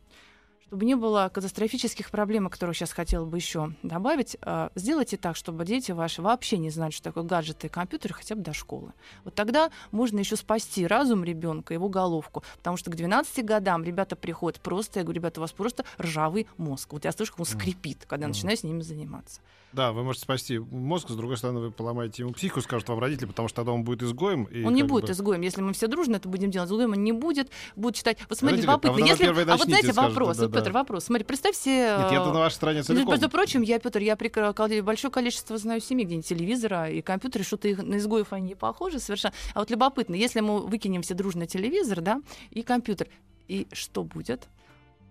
чтобы 0.72 0.86
не 0.86 0.94
было 0.94 1.30
катастрофических 1.30 2.10
проблем, 2.10 2.46
о 2.46 2.50
которых 2.50 2.74
сейчас 2.74 2.92
хотела 2.92 3.26
бы 3.26 3.36
еще 3.36 3.74
добавить, 3.82 4.38
э, 4.40 4.70
сделайте 4.74 5.18
так, 5.18 5.36
чтобы 5.36 5.66
дети 5.66 5.92
ваши 5.92 6.22
вообще 6.22 6.56
не 6.56 6.70
знали, 6.70 6.92
что 6.92 7.02
такое 7.02 7.24
гаджеты 7.24 7.66
и 7.66 7.70
компьютеры 7.70 8.14
хотя 8.14 8.34
бы 8.36 8.40
до 8.40 8.54
школы. 8.54 8.94
Вот 9.24 9.34
тогда 9.34 9.70
можно 9.90 10.18
еще 10.18 10.34
спасти 10.34 10.86
разум 10.86 11.24
ребенка, 11.24 11.74
его 11.74 11.90
головку, 11.90 12.42
потому 12.56 12.78
что 12.78 12.90
к 12.90 12.96
12 12.96 13.44
годам 13.44 13.84
ребята 13.84 14.16
приходят 14.16 14.62
просто, 14.62 15.00
я 15.00 15.04
говорю, 15.04 15.20
ребята, 15.20 15.40
у 15.40 15.42
вас 15.42 15.52
просто 15.52 15.84
ржавый 16.00 16.46
мозг. 16.56 16.94
Вот 16.94 17.04
я 17.04 17.12
слышу, 17.12 17.32
как 17.32 17.40
он 17.40 17.44
скрипит, 17.44 18.06
когда 18.06 18.26
начинаю 18.26 18.56
с 18.56 18.62
ними 18.62 18.80
заниматься. 18.80 19.42
Да, 19.72 19.92
вы 19.92 20.02
можете 20.02 20.24
спасти 20.24 20.58
мозг, 20.58 21.08
с 21.08 21.14
другой 21.14 21.36
стороны, 21.36 21.60
вы 21.60 21.70
поломаете 21.70 22.22
ему 22.22 22.32
психику, 22.32 22.60
скажут 22.60 22.88
вам 22.88 22.98
родители, 22.98 23.26
потому 23.26 23.48
что 23.48 23.56
тогда 23.56 23.72
он 23.72 23.84
будет 23.84 24.02
изгоем. 24.02 24.44
И 24.44 24.64
он 24.64 24.74
не 24.74 24.82
будет 24.82 25.06
бы- 25.06 25.12
изгоем. 25.12 25.40
Если 25.40 25.62
мы 25.62 25.72
все 25.72 25.86
дружно 25.86 26.16
это 26.16 26.28
будем 26.28 26.50
делать, 26.50 26.68
изгоем 26.68 26.92
он 26.92 27.02
не 27.02 27.12
будет. 27.12 27.50
Будет 27.74 27.96
читать. 27.96 28.18
Вот 28.28 28.38
говорят, 28.40 28.58
а 28.58 28.62
любопытно. 28.62 28.92
вы, 28.92 29.08
Если... 29.08 29.26
А 29.26 29.56
вот 29.56 29.66
знаете, 29.66 29.92
скажут, 29.92 30.10
вопрос. 30.12 30.38
Вот, 30.38 30.50
да-да. 30.50 30.60
Петр, 30.60 30.72
вопрос. 30.72 31.04
Смотри, 31.04 31.24
представь 31.24 31.56
себе... 31.56 31.96
Нет, 32.10 32.20
э, 32.20 32.32
на 32.32 32.40
вашей 32.40 32.54
стороне 32.54 32.78
Ну, 32.80 32.84
целиком. 32.84 33.10
Между 33.10 33.30
прочим, 33.30 33.62
я, 33.62 33.78
Петр, 33.78 34.00
я 34.00 34.16
прикрыл 34.16 34.52
большое 34.82 35.10
количество 35.10 35.56
знаю 35.56 35.80
семей, 35.80 36.04
где 36.04 36.16
нет 36.16 36.26
телевизора 36.26 36.90
и 36.90 37.00
компьютера, 37.00 37.42
что-то 37.42 37.68
их 37.68 37.82
на 37.82 37.96
изгоев 37.96 38.32
они 38.32 38.48
не 38.48 38.54
похожи 38.54 38.98
совершенно. 38.98 39.34
А 39.54 39.60
вот 39.60 39.70
любопытно, 39.70 40.14
если 40.14 40.40
мы 40.40 40.60
выкинем 40.60 41.02
все 41.02 41.14
дружно 41.14 41.46
телевизор, 41.46 42.00
да, 42.00 42.20
и 42.50 42.62
компьютер, 42.62 43.08
и 43.48 43.66
что 43.72 44.04
будет? 44.04 44.48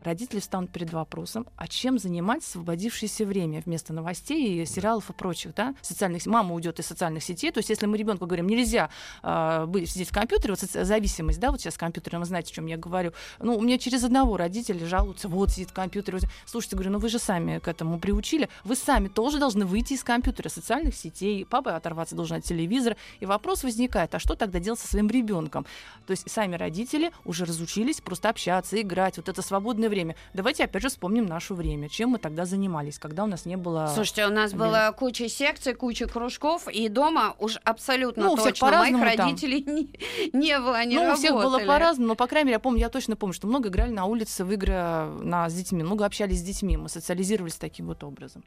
Родители 0.03 0.39
встанут 0.39 0.71
перед 0.71 0.91
вопросом, 0.93 1.45
а 1.55 1.67
чем 1.67 1.99
занимать 1.99 2.43
освободившееся 2.43 3.25
время 3.25 3.61
вместо 3.65 3.93
новостей 3.93 4.61
и 4.61 4.65
сериалов 4.65 5.09
и 5.09 5.13
прочих, 5.13 5.53
да, 5.55 5.75
социальных 5.81 6.25
Мама 6.25 6.55
уйдет 6.55 6.79
из 6.79 6.85
социальных 6.85 7.23
сетей. 7.23 7.51
То 7.51 7.59
есть, 7.59 7.69
если 7.69 7.85
мы 7.85 7.97
ребенку 7.97 8.25
говорим, 8.25 8.47
нельзя 8.47 8.89
э, 9.21 9.65
быть, 9.67 9.89
сидеть 9.89 10.09
в 10.09 10.13
компьютере, 10.13 10.53
вот 10.53 10.59
зависимость, 10.59 11.39
да, 11.39 11.51
вот 11.51 11.61
сейчас 11.61 11.77
компьютер, 11.77 12.17
вы 12.17 12.25
знаете, 12.25 12.51
о 12.51 12.55
чем 12.55 12.65
я 12.67 12.77
говорю. 12.77 13.13
Ну, 13.39 13.57
у 13.57 13.61
меня 13.61 13.77
через 13.77 14.03
одного 14.03 14.37
родители 14.37 14.85
жалуются, 14.85 15.27
вот 15.27 15.51
сидит 15.51 15.69
в 15.69 15.73
компьютере. 15.73 16.19
вот. 16.19 16.29
Слушайте, 16.45 16.75
говорю, 16.75 16.91
ну 16.91 16.99
вы 16.99 17.09
же 17.09 17.19
сами 17.19 17.59
к 17.59 17.67
этому 17.67 17.99
приучили. 17.99 18.49
Вы 18.63 18.75
сами 18.75 19.07
тоже 19.07 19.39
должны 19.39 19.65
выйти 19.65 19.93
из 19.93 20.03
компьютера, 20.03 20.49
социальных 20.49 20.95
сетей. 20.95 21.45
Папа 21.45 21.75
оторваться 21.75 22.15
должен 22.15 22.37
от 22.37 22.43
телевизора. 22.43 22.97
И 23.19 23.25
вопрос 23.25 23.63
возникает, 23.63 24.15
а 24.15 24.19
что 24.19 24.35
тогда 24.35 24.59
делать 24.59 24.79
со 24.79 24.87
своим 24.87 25.09
ребенком? 25.09 25.65
То 26.07 26.11
есть 26.11 26.29
сами 26.29 26.55
родители 26.55 27.11
уже 27.25 27.45
разучились 27.45 28.01
просто 28.01 28.29
общаться, 28.29 28.79
играть. 28.81 29.17
Вот 29.17 29.29
это 29.29 29.41
свободное 29.41 29.89
время. 29.91 30.15
Давайте 30.33 30.63
опять 30.63 30.81
же 30.81 30.89
вспомним 30.89 31.27
наше 31.27 31.53
время, 31.53 31.87
чем 31.87 32.09
мы 32.09 32.17
тогда 32.17 32.45
занимались, 32.45 32.97
когда 32.97 33.23
у 33.23 33.27
нас 33.27 33.45
не 33.45 33.57
было... 33.57 33.91
Слушайте, 33.93 34.25
у 34.25 34.29
нас 34.31 34.47
Отдельно. 34.51 34.65
была 34.65 34.91
куча 34.93 35.29
секций, 35.29 35.75
куча 35.75 36.07
кружков, 36.07 36.67
и 36.67 36.89
дома 36.89 37.35
уж 37.37 37.57
абсолютно 37.63 38.23
Ну, 38.23 38.31
у 38.33 38.35
всех 38.35 38.53
точно 38.53 38.67
моих 38.71 38.77
по-разному 38.79 39.15
там. 39.15 39.27
родителей 39.27 39.63
не, 39.67 39.89
не 40.33 40.57
было, 40.59 40.77
они 40.77 40.95
ну, 40.95 41.11
у 41.11 41.15
всех 41.15 41.33
было 41.33 41.43
работали. 41.43 41.67
по-разному, 41.67 42.07
но, 42.07 42.15
по 42.15 42.25
крайней 42.25 42.47
мере, 42.47 42.55
я 42.55 42.59
помню, 42.59 42.79
я 42.79 42.89
точно 42.89 43.15
помню, 43.15 43.33
что 43.33 43.45
много 43.47 43.69
играли 43.69 43.91
на 43.91 44.05
улице 44.05 44.43
в 44.43 44.51
игры 44.51 44.73
на, 44.73 45.47
с 45.49 45.53
детьми, 45.53 45.83
много 45.83 46.05
общались 46.05 46.39
с 46.39 46.43
детьми, 46.43 46.77
мы 46.77 46.89
социализировались 46.89 47.55
таким 47.55 47.85
вот 47.87 48.03
образом. 48.03 48.43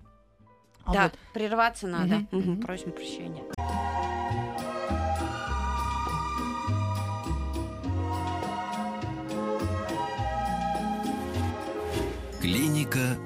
А 0.86 0.92
Да, 0.92 1.02
вот, 1.04 1.12
прерваться 1.32 1.86
надо. 1.86 2.16
Мгм, 2.16 2.28
мгм. 2.32 2.60
Просим 2.62 2.92
прощения. 2.92 3.42
Клиника 12.44 13.16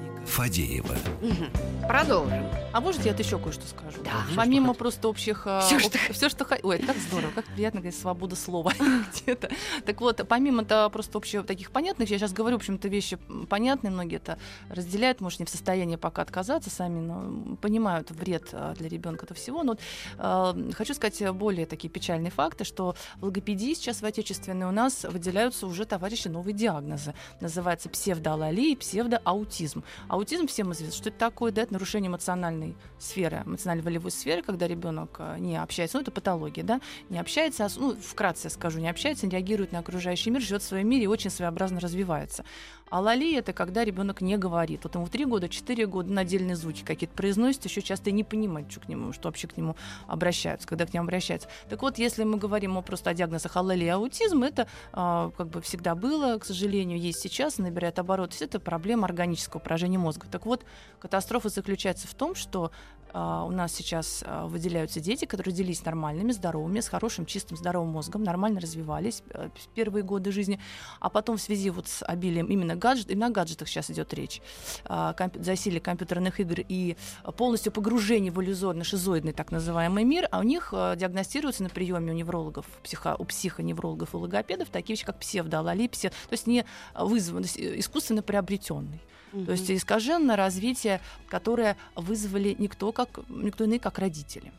Фадеева. 0.43 0.95
Мгм. 1.21 1.49
Продолжим. 1.85 2.45
А 2.71 2.79
может, 2.79 3.03
я 3.03 3.11
еще 3.13 3.37
кое-что 3.37 3.67
скажу? 3.67 3.97
Да. 4.05 4.11
Помимо 4.37 4.73
просто 4.73 5.09
общих... 5.09 5.41
а, 5.45 5.59
Всё, 5.59 5.75
об- 5.75 5.81
что 5.81 5.97
всё, 6.13 6.29
что... 6.29 6.45
хо- 6.45 6.55
Ой, 6.63 6.77
как 6.77 6.95
здорово, 6.95 7.31
как 7.35 7.43
приятно, 7.47 7.81
говорить, 7.81 7.99
свобода 7.99 8.37
слова 8.37 8.71
где-то. 9.23 9.49
Так 9.85 9.99
вот, 9.99 10.25
помимо 10.29 10.63
то 10.63 10.89
просто 10.91 11.17
общих 11.17 11.45
таких 11.45 11.71
понятных, 11.71 12.09
я 12.09 12.17
сейчас 12.19 12.31
говорю, 12.31 12.55
в 12.55 12.59
общем-то, 12.59 12.87
вещи 12.87 13.17
понятные, 13.49 13.91
многие 13.91 14.15
это 14.17 14.37
разделяют, 14.69 15.19
может, 15.19 15.39
не 15.41 15.45
в 15.45 15.49
состоянии 15.49 15.97
пока 15.97 16.21
отказаться 16.21 16.69
сами, 16.69 16.99
но 17.01 17.57
понимают 17.57 18.09
вред 18.11 18.47
а, 18.53 18.75
для 18.75 18.87
ребенка 18.87 19.25
этого 19.25 19.37
всего. 19.37 19.63
Но 19.63 19.71
вот, 19.73 19.79
а, 20.19 20.55
хочу 20.73 20.93
сказать 20.93 21.21
э, 21.21 21.33
более 21.33 21.65
такие 21.65 21.89
печальные 21.89 22.31
факты, 22.31 22.63
что 22.63 22.95
в 23.17 23.25
логопедии 23.25 23.73
сейчас 23.73 24.01
в 24.01 24.05
отечественной 24.05 24.67
у 24.67 24.71
нас 24.71 25.03
выделяются 25.03 25.67
уже, 25.67 25.83
товарищи, 25.85 26.29
новые 26.29 26.53
диагнозы. 26.53 27.13
Называется 27.41 27.89
псевдоалалия 27.89 28.71
и 28.71 28.75
псевдоаутизм. 28.77 29.83
Аутизм 30.07 30.28
всем 30.47 30.71
известно, 30.73 30.95
что 30.95 31.09
это 31.09 31.17
такое, 31.17 31.51
да, 31.51 31.63
это 31.63 31.73
нарушение 31.73 32.09
эмоциональной 32.09 32.75
сферы, 32.97 33.43
эмоционально-волевой 33.45 34.11
сферы, 34.11 34.41
когда 34.41 34.67
ребенок 34.67 35.15
э, 35.19 35.37
не 35.39 35.57
общается, 35.57 35.97
ну 35.97 36.01
это 36.01 36.11
патология, 36.11 36.63
да, 36.63 36.81
не 37.09 37.19
общается, 37.19 37.67
ну 37.77 37.95
вкратце 37.95 38.47
я 38.47 38.49
скажу, 38.49 38.79
не 38.79 38.89
общается, 38.89 39.25
не 39.25 39.31
реагирует 39.31 39.71
на 39.71 39.79
окружающий 39.79 40.29
мир, 40.31 40.41
живет 40.41 40.61
в 40.61 40.65
своем 40.65 40.89
мире 40.89 41.05
и 41.05 41.07
очень 41.07 41.29
своеобразно 41.29 41.79
развивается. 41.79 42.43
А 42.89 43.01
лали 43.01 43.35
это 43.35 43.53
когда 43.53 43.83
ребенок 43.83 44.21
не 44.21 44.37
говорит. 44.37 44.83
Вот 44.83 44.95
ему 44.95 45.07
3 45.07 45.25
года, 45.25 45.47
4 45.47 45.85
года 45.85 46.11
на 46.11 46.21
отдельные 46.21 46.55
звуки 46.55 46.83
какие-то 46.83 47.15
произносит, 47.15 47.65
еще 47.65 47.81
часто 47.81 48.09
и 48.09 48.13
не 48.13 48.23
понимает, 48.23 48.71
что 48.71 48.79
к 48.81 48.87
нему, 48.87 49.13
что 49.13 49.27
вообще 49.27 49.47
к 49.47 49.57
нему 49.57 49.75
обращаются, 50.07 50.67
когда 50.67 50.85
к 50.85 50.93
нему 50.93 51.05
обращаются. 51.05 51.47
Так 51.69 51.81
вот, 51.81 51.97
если 51.97 52.23
мы 52.23 52.37
говорим 52.37 52.77
о 52.77 52.81
просто 52.81 53.11
о 53.11 53.13
диагнозах 53.13 53.55
алали 53.55 53.85
и 53.85 53.89
аутизм, 53.89 54.43
это 54.43 54.67
а, 54.91 55.31
как 55.37 55.49
бы 55.49 55.61
всегда 55.61 55.95
было, 55.95 56.37
к 56.39 56.45
сожалению, 56.45 56.99
есть 56.99 57.19
сейчас, 57.19 57.57
набирает 57.59 57.99
обороты. 57.99 58.43
Это 58.43 58.59
проблема 58.59 59.05
органического 59.05 59.59
поражения 59.59 59.99
мозга. 59.99 60.18
Так 60.27 60.45
вот, 60.45 60.65
катастрофа 60.99 61.49
заключается 61.49 62.07
в 62.07 62.13
том, 62.13 62.35
что 62.35 62.71
а, 63.11 63.43
у 63.45 63.51
нас 63.51 63.73
сейчас 63.73 64.23
а, 64.25 64.45
выделяются 64.47 64.99
дети, 64.99 65.25
которые 65.25 65.51
родились 65.51 65.83
нормальными, 65.83 66.31
здоровыми, 66.31 66.79
с 66.79 66.87
хорошим, 66.87 67.25
чистым, 67.25 67.57
здоровым 67.57 67.89
мозгом, 67.89 68.23
нормально 68.23 68.59
развивались 68.59 69.23
э, 69.31 69.49
первые 69.73 70.03
годы 70.03 70.31
жизни, 70.31 70.59
а 70.99 71.09
потом 71.09 71.37
в 71.37 71.41
связи 71.41 71.69
вот 71.69 71.87
с 71.87 72.03
обилием 72.05 72.47
именно 72.47 72.75
гаджетов, 72.75 73.11
именно 73.11 73.27
о 73.27 73.31
гаджетах 73.31 73.67
сейчас 73.67 73.89
идет 73.89 74.13
речь, 74.13 74.41
а, 74.85 75.13
комп- 75.13 75.41
засилие 75.41 75.81
компьютерных 75.81 76.39
игр 76.39 76.59
и 76.67 76.97
полностью 77.37 77.71
погружение 77.71 78.31
в 78.31 78.41
иллюзорный, 78.41 78.83
шизоидный 78.83 79.33
так 79.33 79.51
называемый 79.51 80.03
мир, 80.03 80.27
а 80.31 80.39
у 80.39 80.43
них 80.43 80.69
э, 80.71 80.95
диагностируются 80.95 81.63
на 81.63 81.69
приеме 81.69 82.11
у 82.11 82.15
неврологов, 82.15 82.65
психо, 82.83 83.15
у 83.17 83.25
психоневрологов 83.25 84.13
и 84.13 84.17
логопедов 84.17 84.69
такие 84.69 84.95
вещи, 84.95 85.05
как 85.05 85.19
псевдоалалия, 85.19 85.87
псе- 85.87 86.09
то 86.09 86.33
есть 86.33 86.45
не 86.45 86.65
вызван, 86.93 87.43
то 87.43 87.47
есть, 87.47 87.57
э, 87.57 87.79
искусственно 87.79 88.21
приобретенный. 88.21 89.01
То 89.31 89.51
есть 89.51 89.69
искаженное 89.69 90.35
развитие, 90.35 91.01
которое 91.27 91.77
вызвали 91.95 92.55
никто, 92.57 92.91
как, 92.91 93.19
никто 93.29 93.63
иные, 93.63 93.79
как 93.79 93.99
родители. 93.99 94.51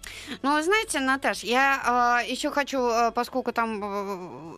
Ну, 0.43 0.61
знаете, 0.63 1.01
Наташ, 1.01 1.43
я 1.45 2.23
еще 2.27 2.51
хочу, 2.51 2.79
э, 2.79 3.11
поскольку 3.13 3.53
там 3.53 3.81
э, 3.83 4.57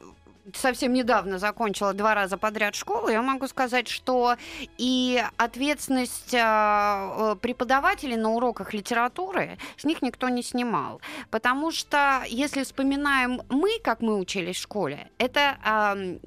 совсем 0.54 0.92
недавно 0.92 1.38
закончила 1.38 1.92
два 1.92 2.14
раза 2.14 2.36
подряд 2.36 2.74
школу, 2.74 3.08
я 3.08 3.22
могу 3.22 3.46
сказать, 3.46 3.88
что 3.88 4.36
и 4.78 5.22
ответственность 5.36 6.34
э, 6.34 6.38
э, 6.40 7.36
преподавателей 7.40 8.16
на 8.16 8.30
уроках 8.30 8.74
литературы 8.74 9.58
с 9.76 9.84
них 9.84 10.02
никто 10.02 10.28
не 10.28 10.42
снимал. 10.42 11.00
Потому 11.30 11.70
что, 11.70 12.22
если 12.28 12.64
вспоминаем 12.64 13.42
мы, 13.48 13.78
как 13.82 14.00
мы 14.00 14.18
учились 14.18 14.56
в 14.56 14.62
школе, 14.62 15.10
это... 15.18 16.20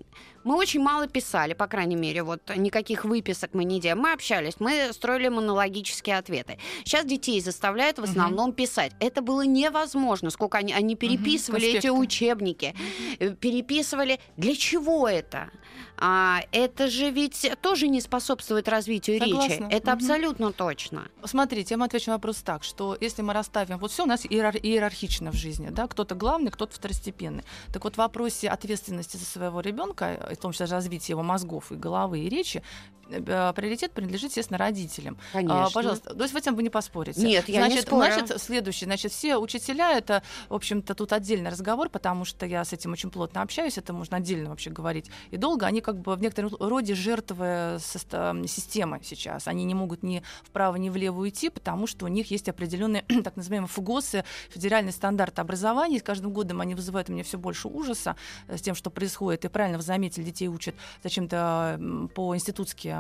мы 0.46 0.56
очень 0.56 0.80
мало 0.80 1.08
писали, 1.08 1.54
по 1.54 1.68
крайней 1.68 1.96
мере, 1.96 2.24
вот 2.24 2.40
никаких 2.56 3.04
выписок 3.04 3.50
мы 3.54 3.64
не 3.66 3.82
делали. 3.82 4.00
Мы 4.00 4.12
общались, 4.14 4.54
мы 4.60 4.94
строили 4.94 5.28
монологические 5.28 6.18
ответы. 6.18 6.58
Сейчас 6.84 7.04
детей 7.06 7.42
заставляют 7.42 8.00
в 8.00 8.04
основном 8.04 8.54
писать. 8.54 8.94
Это 9.00 9.22
было 9.22 9.42
невозможно, 9.46 10.30
сколько 10.30 10.58
они, 10.60 10.72
они 10.74 10.96
переписывали 10.96 11.66
эти 11.68 11.74
конспекты. 11.88 11.92
учебники, 12.00 12.76
э, 13.20 13.32
переписывали. 13.32 14.20
Для 14.38 14.56
чего 14.56 15.08
это? 15.10 15.50
А, 15.98 16.42
это 16.52 16.90
же 16.90 17.10
ведь 17.10 17.50
тоже 17.62 17.88
не 17.88 18.02
способствует 18.02 18.68
развитию 18.68 19.18
речи. 19.20 19.30
Согласна. 19.32 19.68
Это 19.72 19.92
Мгм. 19.92 19.98
абсолютно 19.98 20.52
точно. 20.52 21.08
Смотрите, 21.24 21.74
я 21.74 21.78
вам 21.78 21.86
отвечу 21.86 22.10
на 22.12 22.18
вопрос 22.18 22.38
так, 22.44 22.64
что 22.64 22.98
если 23.00 23.22
мы 23.22 23.34
расставим, 23.34 23.78
вот 23.78 23.92
все 23.92 24.04
у 24.04 24.06
нас 24.06 24.26
иерар- 24.26 24.60
иерархично 24.62 25.32
в 25.32 25.36
жизни, 25.36 25.70
да, 25.70 25.88
кто-то 25.88 26.14
главный, 26.16 26.52
кто-то 26.52 26.76
второстепенный. 26.76 27.44
Так 27.74 27.84
вот 27.86 27.96
в 27.96 27.98
вопросе 27.98 28.50
ответственности 28.50 29.18
за 29.18 29.26
своего 29.26 29.62
ребенка, 29.62 30.35
в 30.36 30.42
том 30.42 30.52
числе 30.52 30.66
развития 30.66 31.14
его 31.14 31.24
мозгов 31.24 31.72
и 31.72 31.76
головы 31.76 32.20
и 32.20 32.30
речи, 32.30 32.62
приоритет 33.10 33.92
принадлежит, 33.92 34.32
естественно, 34.32 34.58
родителям. 34.58 35.18
А, 35.34 35.70
пожалуйста, 35.70 36.14
то 36.14 36.24
есть 36.24 36.34
в 36.34 36.38
этом 36.38 36.56
вы 36.56 36.64
не 36.64 36.70
поспорите. 36.70 37.22
Нет, 37.22 37.48
я 37.50 37.64
не 37.64 37.74
значит, 37.74 37.88
спорю. 37.88 38.14
Значит, 38.14 38.42
следующее, 38.42 38.88
значит, 38.88 39.12
все 39.12 39.38
учителя, 39.38 39.98
это, 39.98 40.24
в 40.50 40.56
общем-то, 40.56 40.96
тут 40.96 41.14
отдельный 41.14 41.50
разговор, 41.50 41.90
потому 41.90 42.26
что 42.26 42.46
я 42.46 42.64
с 42.64 42.74
этим 42.74 42.92
очень 42.94 43.10
плотно 43.10 43.42
общаюсь, 43.42 43.78
это 43.78 43.94
можно 43.94 44.18
отдельно 44.18 44.50
вообще 44.50 44.70
говорить. 44.70 45.10
И 45.32 45.38
долго 45.38 45.66
они 45.66 45.82
как 45.82 46.00
бы 46.00 46.16
в 46.16 46.22
некотором 46.22 46.56
роде 46.60 46.96
жертвы 46.96 47.78
системы 47.80 49.00
сейчас. 49.04 49.48
Они 49.48 49.64
не 49.64 49.74
могут 49.74 50.04
ни 50.04 50.24
вправо, 50.44 50.76
ни 50.76 50.90
влево 50.90 51.22
уйти, 51.22 51.50
потому 51.50 51.88
что 51.88 52.06
у 52.06 52.08
них 52.08 52.32
есть 52.32 52.50
определенные 52.50 53.04
так 53.24 53.36
называемые 53.36 53.70
ФУГОСы, 53.70 54.24
федеральные 54.50 54.92
стандарты 54.92 55.42
образования. 55.42 55.98
И 55.98 56.00
с 56.00 56.04
каждым 56.04 56.32
годом 56.32 56.62
они 56.62 56.76
вызывают 56.76 57.10
у 57.10 57.14
меня 57.14 57.24
все 57.24 57.38
больше 57.38 57.68
ужаса 57.68 58.16
э, 58.48 58.58
с 58.58 58.62
тем, 58.62 58.76
что 58.76 58.90
происходит. 58.90 59.46
И 59.46 59.48
правильно 59.48 59.78
вы 59.78 59.84
заметили, 59.84 60.24
детей 60.24 60.48
учат 60.48 60.76
зачем-то 61.04 61.76
м, 61.80 62.10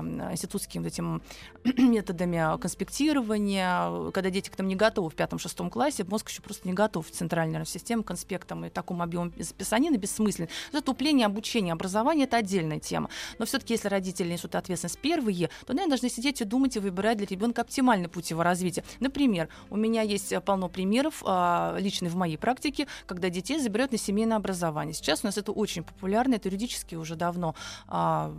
по 0.02 0.32
институтски, 0.32 0.32
м, 0.32 0.32
институтским 0.32 0.84
вот 0.84 0.88
этим 0.88 1.22
методами 1.92 2.60
конспектирования, 2.60 4.12
когда 4.12 4.30
дети 4.30 4.50
к 4.50 4.58
нам 4.58 4.68
не 4.68 4.75
готовы 4.75 5.10
в 5.10 5.16
пятом-шестом 5.16 5.70
классе, 5.70 6.04
мозг 6.04 6.30
еще 6.30 6.42
просто 6.42 6.68
не 6.68 6.74
готов 6.74 7.08
в 7.08 7.12
центральной 7.12 7.54
нервной 7.54 7.68
системе 7.68 8.04
к 8.04 8.08
конспектам 8.08 8.66
и 8.66 8.70
такому 8.70 9.04
объему 9.04 9.32
писанины 9.32 9.96
бессмысленно. 9.96 10.50
Затупление 10.72 11.25
обучения, 11.25 11.74
образование— 11.74 12.25
это 12.28 12.38
отдельная 12.38 12.80
тема. 12.80 13.10
Но 13.40 13.46
все-таки, 13.46 13.74
если 13.74 13.88
родители 13.88 14.32
несут 14.32 14.56
ответственность 14.56 15.00
первые, 15.00 15.50
то, 15.66 15.74
наверное, 15.74 15.90
должны 15.90 16.10
сидеть 16.10 16.42
и 16.42 16.46
думать 16.46 16.75
и 16.75 16.80
выбирать 16.80 17.18
для 17.18 17.28
ребенка 17.28 17.62
оптимальный 17.62 18.10
путь 18.10 18.30
его 18.32 18.44
развития. 18.44 18.84
Например, 19.00 19.50
у 19.70 19.78
меня 19.78 20.02
есть 20.02 20.32
э, 20.32 20.42
полно 20.42 20.70
примеров 20.70 21.24
а, 21.25 21.78
лично 21.80 22.10
в 22.10 22.16
моей 22.16 22.38
практике, 22.38 22.88
когда 23.06 23.30
детей 23.30 23.60
забирают 23.60 23.92
на 23.92 23.98
семейное 23.98 24.38
образование. 24.38 24.94
Сейчас 24.94 25.24
у 25.24 25.28
нас 25.28 25.38
это 25.38 25.52
очень 25.52 25.84
популярно, 25.84 26.36
это 26.36 26.50
юридически 26.50 26.96
уже 26.96 27.16
давно 27.16 27.56
а, 27.88 28.34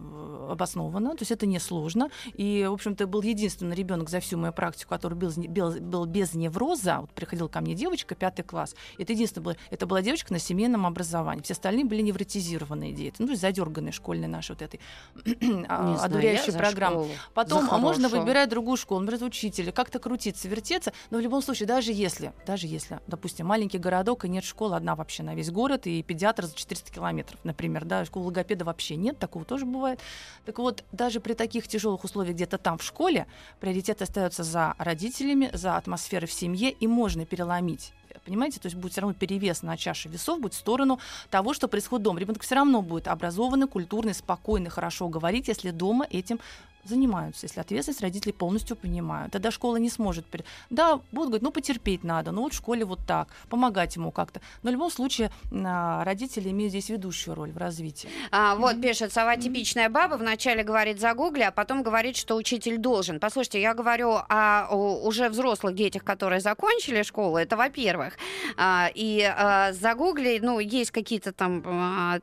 обосновано, 0.51 1.11
то 1.11 1.23
есть 1.23 1.33
это 1.33 1.46
несложно. 1.47 2.11
И, 2.35 2.67
в 2.69 2.73
общем-то, 2.73 3.07
был 3.07 3.23
единственный 3.23 3.75
ребенок 3.75 4.11
за 4.11 4.21
всю 4.21 4.39
мою 4.39 4.53
практику, 4.53 4.91
который 4.91 5.15
был, 5.15 5.33
был, 5.49 5.73
был 5.81 6.05
без 6.07 6.35
невроза. 6.35 7.01
Вот 7.01 7.11
приходила 7.11 7.49
ко 7.49 7.61
мне 7.61 7.75
девочка, 7.75 8.15
пятый 8.15 8.43
класс. 8.43 8.75
Это 8.99 9.13
единственное 9.13 9.45
было, 9.45 9.57
это 9.71 9.87
была 9.87 10.03
девочка 10.03 10.33
на 10.33 10.39
семейном 10.39 10.87
образовании. 10.87 11.43
Все 11.43 11.55
остальные 11.55 11.85
были 11.85 12.03
невротизированные 12.03 12.93
дети, 12.93 13.17
ну, 13.19 13.27
то 13.27 13.33
есть 13.33 13.43
задерганные 13.43 13.93
школьные 13.93 14.29
наши 14.29 14.53
вот 14.53 14.63
этой 14.63 14.81
а, 15.69 15.97
одуряющей 16.03 16.53
программы. 16.53 17.09
Потом 17.35 17.69
а 17.71 17.79
можно 17.79 18.09
выбирать 18.09 18.49
другую 18.49 18.77
школу, 18.77 19.01
например, 19.01 19.25
учителя, 19.25 19.73
как-то 19.73 19.99
крутиться, 19.99 20.49
вертеться. 20.49 20.93
Но 21.11 21.19
в 21.19 21.21
любом 21.21 21.43
случае, 21.43 21.67
даже 21.67 21.93
если, 21.93 22.33
даже 22.47 22.67
если, 22.67 23.01
допустим, 23.07 23.47
маленький 23.47 23.79
городок 23.79 24.25
и 24.25 24.29
нет 24.29 24.45
школы 24.45 24.77
одна 24.77 24.95
вообще 24.95 25.23
на 25.23 25.35
весь 25.35 25.51
город, 25.51 25.87
и 25.87 26.03
педиатр 26.03 26.47
за 26.47 26.55
400 26.55 26.93
километров, 26.93 27.39
например, 27.45 27.85
да, 27.85 28.05
школы 28.05 28.27
логопеда 28.27 28.65
вообще 28.65 28.97
нет, 28.97 29.19
такого 29.19 29.45
тоже 29.45 29.67
бывает. 29.67 30.01
Так 30.45 30.59
вот, 30.59 30.85
даже 30.93 31.21
при 31.21 31.35
таких 31.37 31.69
тяжелых 31.69 32.05
условиях 32.05 32.35
где-то 32.35 32.59
там 32.59 32.79
в 32.79 32.83
школе 32.83 33.27
приоритет 33.61 34.03
остается 34.03 34.43
за 34.43 34.75
родителями, 34.79 35.51
за 35.53 35.77
атмосферой 35.77 36.27
в 36.27 36.33
семье, 36.33 36.71
и 36.71 36.87
можно 36.87 37.25
переломить 37.25 37.93
понимаете, 38.27 38.59
то 38.59 38.67
есть 38.67 38.77
будет 38.77 38.93
все 38.93 39.03
равно 39.03 39.15
перевес 39.15 39.63
на 39.63 39.77
чаше 39.77 40.09
весов, 40.09 40.41
будет 40.41 40.55
в 40.55 40.59
сторону 40.59 40.99
того, 41.31 41.55
что 41.55 41.69
происходит 41.69 42.03
дома. 42.03 42.19
Ребенок 42.19 42.43
все 42.43 42.57
равно 42.57 42.83
будет 42.83 43.09
образованный, 43.09 43.69
культурный, 43.69 44.15
спокойный, 44.15 44.69
хорошо 44.69 45.09
говорить, 45.09 45.49
если 45.49 45.71
дома 45.71 46.07
этим 46.11 46.41
занимаются, 46.89 47.47
если 47.47 47.61
ответственность 47.61 48.03
родителей 48.03 48.33
полностью 48.33 48.77
понимают. 48.77 49.33
Тогда 49.33 49.51
школа 49.51 49.77
не 49.77 49.91
сможет... 49.91 50.27
Да, 50.71 51.01
будут 51.13 51.29
говорить, 51.29 51.43
ну, 51.43 51.51
потерпеть 51.51 52.05
надо, 52.05 52.33
ну, 52.33 52.43
вот 52.43 52.53
в 52.53 52.57
школе 52.57 52.85
вот 52.85 53.01
так, 53.07 53.29
помогать 53.49 53.97
ему 53.97 54.11
как-то. 54.11 54.41
Но 54.63 54.71
в 54.71 54.73
любом 54.73 54.91
случае 54.91 55.31
а, 55.53 56.05
родители 56.05 56.51
имеют 56.51 56.71
здесь 56.71 56.89
ведущую 56.89 57.35
роль 57.35 57.53
в 57.53 57.57
развитии. 57.57 58.09
А, 58.31 58.55
вот 58.57 58.81
пишет, 58.81 59.13
сова 59.13 59.37
типичная 59.37 59.89
баба, 59.89 60.15
вначале 60.15 60.63
говорит 60.63 61.01
за 61.01 61.15
гугли, 61.15 61.43
а 61.43 61.51
потом 61.51 61.83
говорит, 61.83 62.17
что 62.17 62.37
учитель 62.37 62.79
должен. 62.79 63.21
Послушайте, 63.21 63.61
я 63.61 63.75
говорю 63.75 64.13
о, 64.29 64.69
уже 64.75 65.29
взрослых 65.29 65.75
детях, 65.75 66.05
которые 66.05 66.41
закончили 66.41 67.03
школу, 67.03 67.37
это 67.37 67.57
во-первых. 67.57 68.15
А, 68.57 68.91
и 68.95 69.23
а, 69.23 69.73
загугли, 69.73 70.39
ну, 70.43 70.59
есть 70.59 70.91
какие-то 70.91 71.33
там 71.33 71.63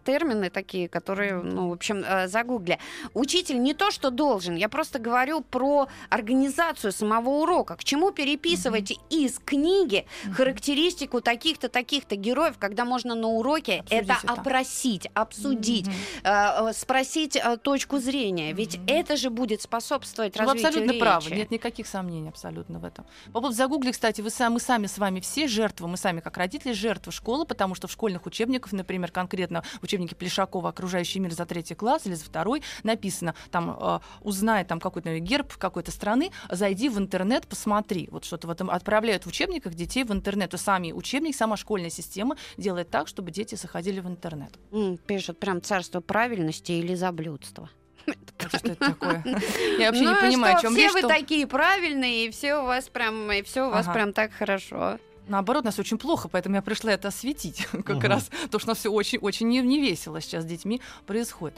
термины 0.03 0.49
такие, 0.49 0.87
которые, 0.89 1.35
ну, 1.35 1.69
в 1.69 1.73
общем, 1.73 2.03
а, 2.05 2.27
загугли. 2.27 2.79
Учитель 3.13 3.61
не 3.61 3.73
то, 3.73 3.91
что 3.91 4.09
должен, 4.09 4.52
я 4.55 4.69
просто 4.69 4.99
говорю 4.99 5.41
про 5.41 5.87
организацию 6.09 6.91
самого 6.91 7.29
урока. 7.29 7.75
К 7.75 7.83
чему 7.83 8.11
переписывать 8.11 8.91
mm-hmm. 8.91 9.09
из 9.09 9.39
книги 9.39 10.05
mm-hmm. 10.05 10.33
характеристику 10.33 11.21
таких-то, 11.21 11.69
таких-то 11.69 12.15
героев, 12.15 12.55
когда 12.59 12.85
можно 12.85 13.15
на 13.15 13.27
уроке 13.27 13.79
Обсудить 13.79 14.03
это, 14.03 14.19
это 14.23 14.33
опросить, 14.33 15.07
обсудить, 15.13 15.87
mm-hmm. 15.87 16.69
э, 16.69 16.73
спросить 16.73 17.35
э, 17.35 17.57
точку 17.57 17.99
зрения. 17.99 18.53
Ведь 18.53 18.75
mm-hmm. 18.75 18.93
это 18.93 19.17
же 19.17 19.29
будет 19.29 19.61
способствовать 19.61 20.37
развитию 20.37 20.61
Вы 20.61 20.67
абсолютно 20.67 20.91
речи. 20.91 21.01
правы, 21.01 21.31
нет 21.31 21.51
никаких 21.51 21.87
сомнений 21.87 22.29
абсолютно 22.29 22.79
в 22.79 22.85
этом. 22.85 23.05
По 23.27 23.39
поводу 23.39 23.55
загугли, 23.55 23.91
кстати, 23.91 24.21
вы 24.21 24.29
сами, 24.29 24.53
мы 24.53 24.59
сами 24.59 24.87
с 24.87 24.97
вами 24.97 25.19
все 25.19 25.47
жертвы, 25.47 25.87
мы 25.87 25.97
сами 25.97 26.19
как 26.19 26.37
родители 26.37 26.73
жертвы 26.73 27.11
школы, 27.11 27.45
потому 27.45 27.75
что 27.75 27.87
в 27.87 27.91
школьных 27.91 28.25
учебниках, 28.25 28.71
например, 28.71 29.11
конкретно 29.11 29.63
в 29.79 29.83
учебнике 29.83 30.15
Плешакова 30.15 30.69
«Окружающий 30.69 31.19
мир 31.19 31.33
за 31.33 31.45
третий 31.45 31.75
класс» 31.75 32.05
или 32.05 32.13
за 32.13 32.25
второй 32.25 32.63
написано 32.83 33.35
там 33.51 33.77
э, 33.79 33.99
узнай 34.43 34.65
там 34.65 34.79
какой-то 34.81 35.19
герб 35.19 35.53
какой-то 35.57 35.91
страны, 35.91 36.31
зайди 36.49 36.89
в 36.89 36.97
интернет, 36.97 37.47
посмотри. 37.47 38.09
Вот 38.11 38.25
что-то 38.25 38.47
в 38.47 38.51
этом 38.51 38.69
отправляют 38.69 39.23
в 39.23 39.27
учебниках 39.27 39.73
детей 39.73 40.03
в 40.03 40.11
интернет. 40.11 40.51
То 40.51 40.57
сами 40.57 40.91
учебник, 40.91 41.35
сама 41.35 41.55
школьная 41.55 41.89
система 41.89 42.35
делает 42.57 42.89
так, 42.89 43.07
чтобы 43.07 43.31
дети 43.31 43.55
заходили 43.55 44.01
в 44.01 44.07
интернет. 44.07 44.51
Mm, 44.71 44.99
пишут 45.07 45.39
прям 45.39 45.61
царство 45.61 46.01
правильности 46.01 46.73
или 46.73 46.93
заблюдства. 46.93 47.69
Что 48.37 48.57
это 48.57 48.75
такое? 48.75 49.23
Я 49.79 49.87
вообще 49.87 50.01
не 50.01 50.11
ну, 50.11 50.19
понимаю, 50.19 50.57
о 50.57 50.61
чем 50.61 50.75
речь. 50.75 50.89
Все 50.89 51.01
вы 51.01 51.07
такие 51.07 51.47
правильные, 51.47 52.25
и 52.25 52.29
все 52.29 52.55
у 52.55 52.65
вас 52.65 52.89
прям, 52.89 53.31
и 53.31 53.41
все 53.43 53.67
у 53.67 53.71
вас 53.71 53.85
прям 53.85 54.11
так 54.11 54.33
хорошо. 54.33 54.99
Наоборот, 55.27 55.63
нас 55.63 55.79
очень 55.79 55.97
плохо, 55.97 56.27
поэтому 56.27 56.55
я 56.55 56.61
пришла 56.61 56.91
это 56.91 57.07
осветить 57.07 57.65
как 57.85 58.03
раз. 58.03 58.29
То, 58.51 58.59
что 58.59 58.67
у 58.67 58.71
нас 58.71 58.79
все 58.79 58.91
очень-очень 58.91 59.47
не 59.47 59.79
весело 59.79 60.19
сейчас 60.19 60.43
с 60.43 60.47
детьми 60.47 60.81
происходит. 61.07 61.57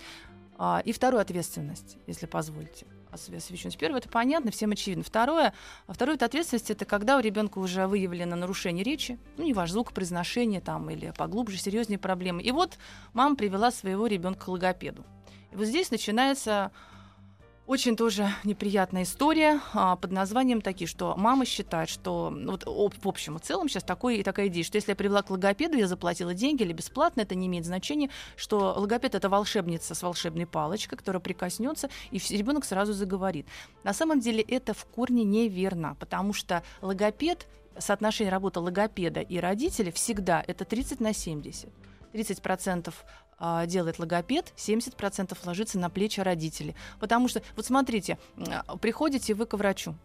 А, 0.58 0.82
и 0.86 0.92
вторую 0.92 1.22
ответственность, 1.22 1.98
если 2.08 2.26
позволите 2.26 2.86
освещенность. 3.12 3.78
Первое, 3.78 4.00
это 4.00 4.10
понятно, 4.10 4.52
всем 4.52 4.72
очевидно. 4.72 5.04
Второе, 5.04 5.54
второе, 5.88 6.16
это 6.16 6.26
ответственность, 6.26 6.70
это 6.70 6.84
когда 6.84 7.18
у 7.18 7.22
ребенка 7.22 7.60
уже 7.60 7.88
выявлено 7.88 8.36
нарушение 8.36 8.84
речи, 8.84 9.18
ну, 9.38 9.46
не 9.46 9.54
важно, 9.54 9.74
звукопроизношение 9.74 10.60
там 10.60 10.90
или 10.90 11.14
поглубже, 11.18 11.58
серьезнее 11.58 11.98
проблемы. 11.98 12.42
И 12.42 12.52
вот 12.52 12.78
мама 13.14 13.36
привела 13.36 13.72
своего 13.72 14.08
ребенка 14.08 14.46
к 14.46 14.48
логопеду. 14.50 15.06
И 15.52 15.56
вот 15.56 15.66
здесь 15.66 15.92
начинается 15.92 16.72
очень 17.68 17.96
тоже 17.96 18.30
неприятная 18.44 19.04
история 19.04 19.60
а, 19.74 19.96
под 19.96 20.12
названием 20.12 20.62
такие, 20.62 20.88
что 20.88 21.16
мама 21.18 21.46
считает, 21.46 21.90
что 21.90 22.32
вот 22.46 22.64
в 22.66 23.08
общем 23.08 23.38
и 23.38 23.40
целом 23.40 23.70
сейчас 23.70 23.84
такой, 23.84 24.22
такая 24.24 24.48
идея, 24.48 24.64
что 24.64 24.78
если 24.78 24.92
я 24.92 24.96
привела 24.96 25.24
к 25.24 25.32
логопеду, 25.32 25.76
я 25.76 25.88
заплатила 25.88 26.34
деньги 26.34 26.62
или 26.62 26.74
бесплатно, 26.74 27.22
это 27.22 27.34
не 27.34 27.48
имеет 27.48 27.66
значения, 27.66 28.10
что 28.36 28.76
логопед 28.78 29.16
это 29.16 29.30
волшебница 29.30 29.96
с 29.96 30.04
волшебной 30.04 30.46
палочкой, 30.46 30.98
которая 30.98 31.20
прикоснется, 31.20 31.90
и 32.12 32.20
ребенок 32.30 32.66
сразу 32.66 32.94
заговорит. 32.94 33.48
На 33.84 33.94
самом 33.94 34.20
деле 34.20 34.42
это 34.42 34.74
в 34.74 34.86
корне 34.86 35.24
неверно, 35.24 35.96
потому 36.00 36.34
что 36.34 36.62
логопед, 36.82 37.48
соотношение 37.80 38.32
работы 38.32 38.60
логопеда 38.60 39.22
и 39.22 39.38
родителя 39.40 39.92
всегда 39.92 40.44
это 40.46 40.66
30 40.66 41.00
на 41.00 41.14
70. 41.14 41.70
30% 42.16 42.94
а, 43.38 43.66
делает 43.66 44.00
логопед, 44.00 44.54
70% 44.56 45.38
ложится 45.44 45.78
на 45.78 45.90
плечи 45.90 46.22
родителей. 46.22 46.76
Потому 47.00 47.28
что, 47.28 47.42
вот 47.56 47.66
смотрите, 47.66 48.18
приходите 48.82 49.34
вы 49.34 49.46
к 49.46 49.54
врачу, 49.56 49.96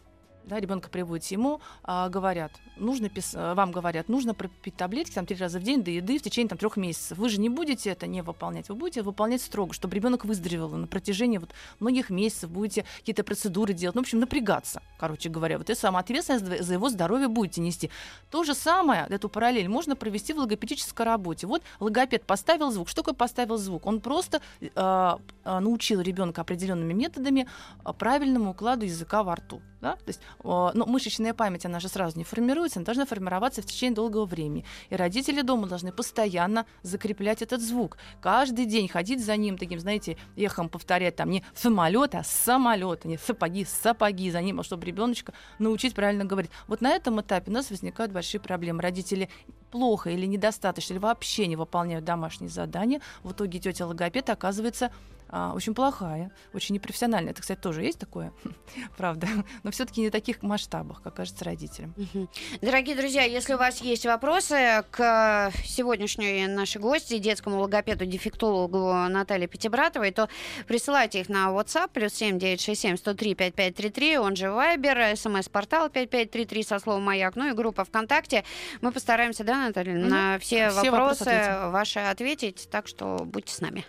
да, 0.50 0.58
ребенка 0.58 0.90
приводите 0.90 1.36
ему, 1.36 1.60
а, 1.84 2.08
говорят, 2.08 2.52
нужно 2.76 3.08
пис... 3.08 3.34
вам 3.34 3.70
говорят, 3.70 4.08
нужно 4.08 4.34
пропить 4.34 4.74
таблетки 4.74 5.14
там 5.14 5.24
три 5.24 5.36
раза 5.36 5.60
в 5.60 5.62
день 5.62 5.82
до 5.82 5.90
еды 5.90 6.18
в 6.18 6.22
течение 6.22 6.48
там 6.48 6.58
трех 6.58 6.76
месяцев. 6.76 7.16
Вы 7.18 7.28
же 7.28 7.40
не 7.40 7.48
будете 7.48 7.90
это 7.90 8.06
не 8.08 8.22
выполнять, 8.22 8.68
вы 8.68 8.74
будете 8.74 9.02
выполнять 9.02 9.42
строго, 9.42 9.72
чтобы 9.72 9.94
ребенок 9.94 10.24
выздоровел 10.24 10.70
на 10.70 10.88
протяжении 10.88 11.38
вот 11.38 11.50
многих 11.78 12.10
месяцев, 12.10 12.50
будете 12.50 12.84
какие-то 12.98 13.22
процедуры 13.22 13.72
делать, 13.72 13.94
ну, 13.94 14.02
в 14.02 14.04
общем, 14.04 14.18
напрягаться, 14.18 14.82
короче 14.98 15.28
говоря. 15.28 15.56
Вот 15.56 15.70
и 15.70 15.74
сама 15.74 16.00
ответственность 16.00 16.64
за 16.64 16.74
его 16.74 16.88
здоровье 16.88 17.28
будете 17.28 17.60
нести. 17.60 17.90
То 18.30 18.42
же 18.42 18.54
самое, 18.54 19.06
эту 19.08 19.28
параллель 19.28 19.68
можно 19.68 19.94
провести 19.94 20.32
в 20.32 20.38
логопедической 20.38 21.06
работе. 21.06 21.46
Вот 21.46 21.62
логопед 21.78 22.24
поставил 22.24 22.72
звук. 22.72 22.88
Что 22.88 23.02
такое 23.02 23.14
поставил 23.14 23.56
звук? 23.56 23.86
Он 23.86 24.00
просто 24.00 24.42
э, 24.60 25.16
научил 25.44 26.00
ребенка 26.00 26.40
определенными 26.40 26.92
методами 26.92 27.46
правильному 27.98 28.50
укладу 28.50 28.84
языка 28.84 29.22
во 29.22 29.36
рту. 29.36 29.62
Да? 29.80 29.92
То 29.96 30.08
есть 30.08 30.20
ну, 30.42 30.86
мышечная 30.86 31.34
память, 31.34 31.66
она 31.66 31.80
же 31.80 31.88
сразу 31.88 32.16
не 32.18 32.24
формируется, 32.24 32.78
она 32.78 32.86
должна 32.86 33.06
формироваться 33.06 33.62
в 33.62 33.66
течение 33.66 33.94
долгого 33.94 34.24
времени. 34.24 34.64
И 34.88 34.96
родители 34.96 35.42
дома 35.42 35.66
должны 35.66 35.92
постоянно 35.92 36.66
закреплять 36.82 37.42
этот 37.42 37.60
звук. 37.60 37.98
Каждый 38.20 38.66
день 38.66 38.88
ходить 38.88 39.24
за 39.24 39.36
ним 39.36 39.58
таким, 39.58 39.80
знаете, 39.80 40.16
эхом 40.36 40.68
повторять 40.68 41.16
там 41.16 41.30
не 41.30 41.44
самолет, 41.54 42.14
а 42.14 42.24
самолет, 42.24 43.04
не 43.04 43.18
сапоги, 43.18 43.64
сапоги 43.64 44.30
за 44.30 44.40
ним, 44.40 44.60
а 44.60 44.62
чтобы 44.62 44.86
ребеночка 44.86 45.32
научить 45.58 45.94
правильно 45.94 46.24
говорить. 46.24 46.50
Вот 46.68 46.80
на 46.80 46.90
этом 46.90 47.20
этапе 47.20 47.50
у 47.50 47.54
нас 47.54 47.70
возникают 47.70 48.12
большие 48.12 48.40
проблемы. 48.40 48.82
Родители 48.82 49.28
плохо 49.70 50.10
или 50.10 50.26
недостаточно, 50.26 50.94
или 50.94 51.00
вообще 51.00 51.46
не 51.46 51.56
выполняют 51.56 52.04
домашние 52.04 52.50
задания. 52.50 53.00
В 53.22 53.32
итоге 53.32 53.58
тетя 53.58 53.86
логопед 53.86 54.30
оказывается 54.30 54.90
а, 55.32 55.52
очень 55.54 55.74
плохая, 55.74 56.32
очень 56.52 56.74
непрофессиональная. 56.74 57.32
Это, 57.32 57.40
кстати, 57.42 57.60
тоже 57.60 57.84
есть 57.84 57.98
такое, 57.98 58.32
правда, 58.96 59.28
но 59.62 59.70
все-таки 59.70 60.00
не 60.00 60.08
в 60.08 60.12
таких 60.12 60.42
масштабах, 60.42 61.02
как 61.02 61.14
кажется 61.14 61.44
родителям. 61.44 61.94
Дорогие 62.60 62.96
друзья, 62.96 63.22
если 63.22 63.54
у 63.54 63.58
вас 63.58 63.80
есть 63.80 64.06
вопросы 64.06 64.84
к 64.90 65.52
сегодняшней 65.64 66.46
нашей 66.46 66.80
гости, 66.80 67.18
детскому 67.18 67.60
логопеду, 67.60 68.06
дефектологу 68.06 68.92
Наталье 69.08 69.46
Пятибратовой, 69.46 70.10
то 70.10 70.28
присылайте 70.66 71.20
их 71.20 71.28
на 71.28 71.48
WhatsApp, 71.48 71.90
плюс 71.92 72.12
7 72.14 72.38
967 72.38 72.96
103 72.96 73.34
5533, 73.34 74.18
он 74.18 74.36
же 74.36 74.46
Viber, 74.46 75.14
смс-портал 75.16 75.90
5533 75.90 76.62
со 76.62 76.78
словом 76.78 77.04
«Маяк», 77.04 77.36
ну 77.36 77.50
и 77.50 77.52
группа 77.52 77.84
ВКонтакте. 77.84 78.44
Мы 78.80 78.92
постараемся, 78.92 79.44
да, 79.44 79.66
Наталья, 79.66 79.94
на 79.94 80.38
все, 80.38 80.70
все 80.70 80.90
вопросы, 80.90 81.24
вопросы 81.24 81.70
ваши 81.70 81.98
ответить, 82.00 82.68
так 82.70 82.88
что 82.88 83.20
будьте 83.24 83.54
с 83.54 83.60
нами. 83.60 83.84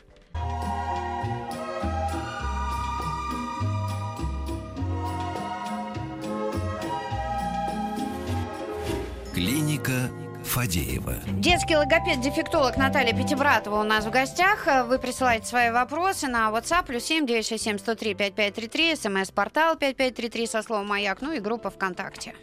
Клиника 9.34 10.12
Фадеева. 10.44 11.16
Детский 11.40 11.76
логопед-дефектолог 11.76 12.76
Наталья 12.78 13.14
Пятибратова 13.14 13.80
у 13.80 13.84
нас 13.84 14.06
в 14.06 14.10
гостях. 14.10 14.68
Вы 14.86 15.00
присылаете 15.00 15.46
свои 15.46 15.72
вопросы 15.72 16.28
на 16.28 16.50
WhatsApp 16.50 16.86
плюс 16.86 17.04
7 17.06 17.26
967 17.26 17.80
103 17.80 18.14
5533, 18.14 18.96
смс-портал 18.96 19.78
5533 19.78 20.48
со 20.48 20.62
словом 20.62 20.88
«Маяк», 20.88 21.22
ну 21.22 21.32
и 21.32 21.40
группа 21.40 21.70
ВКонтакте. 21.70 22.36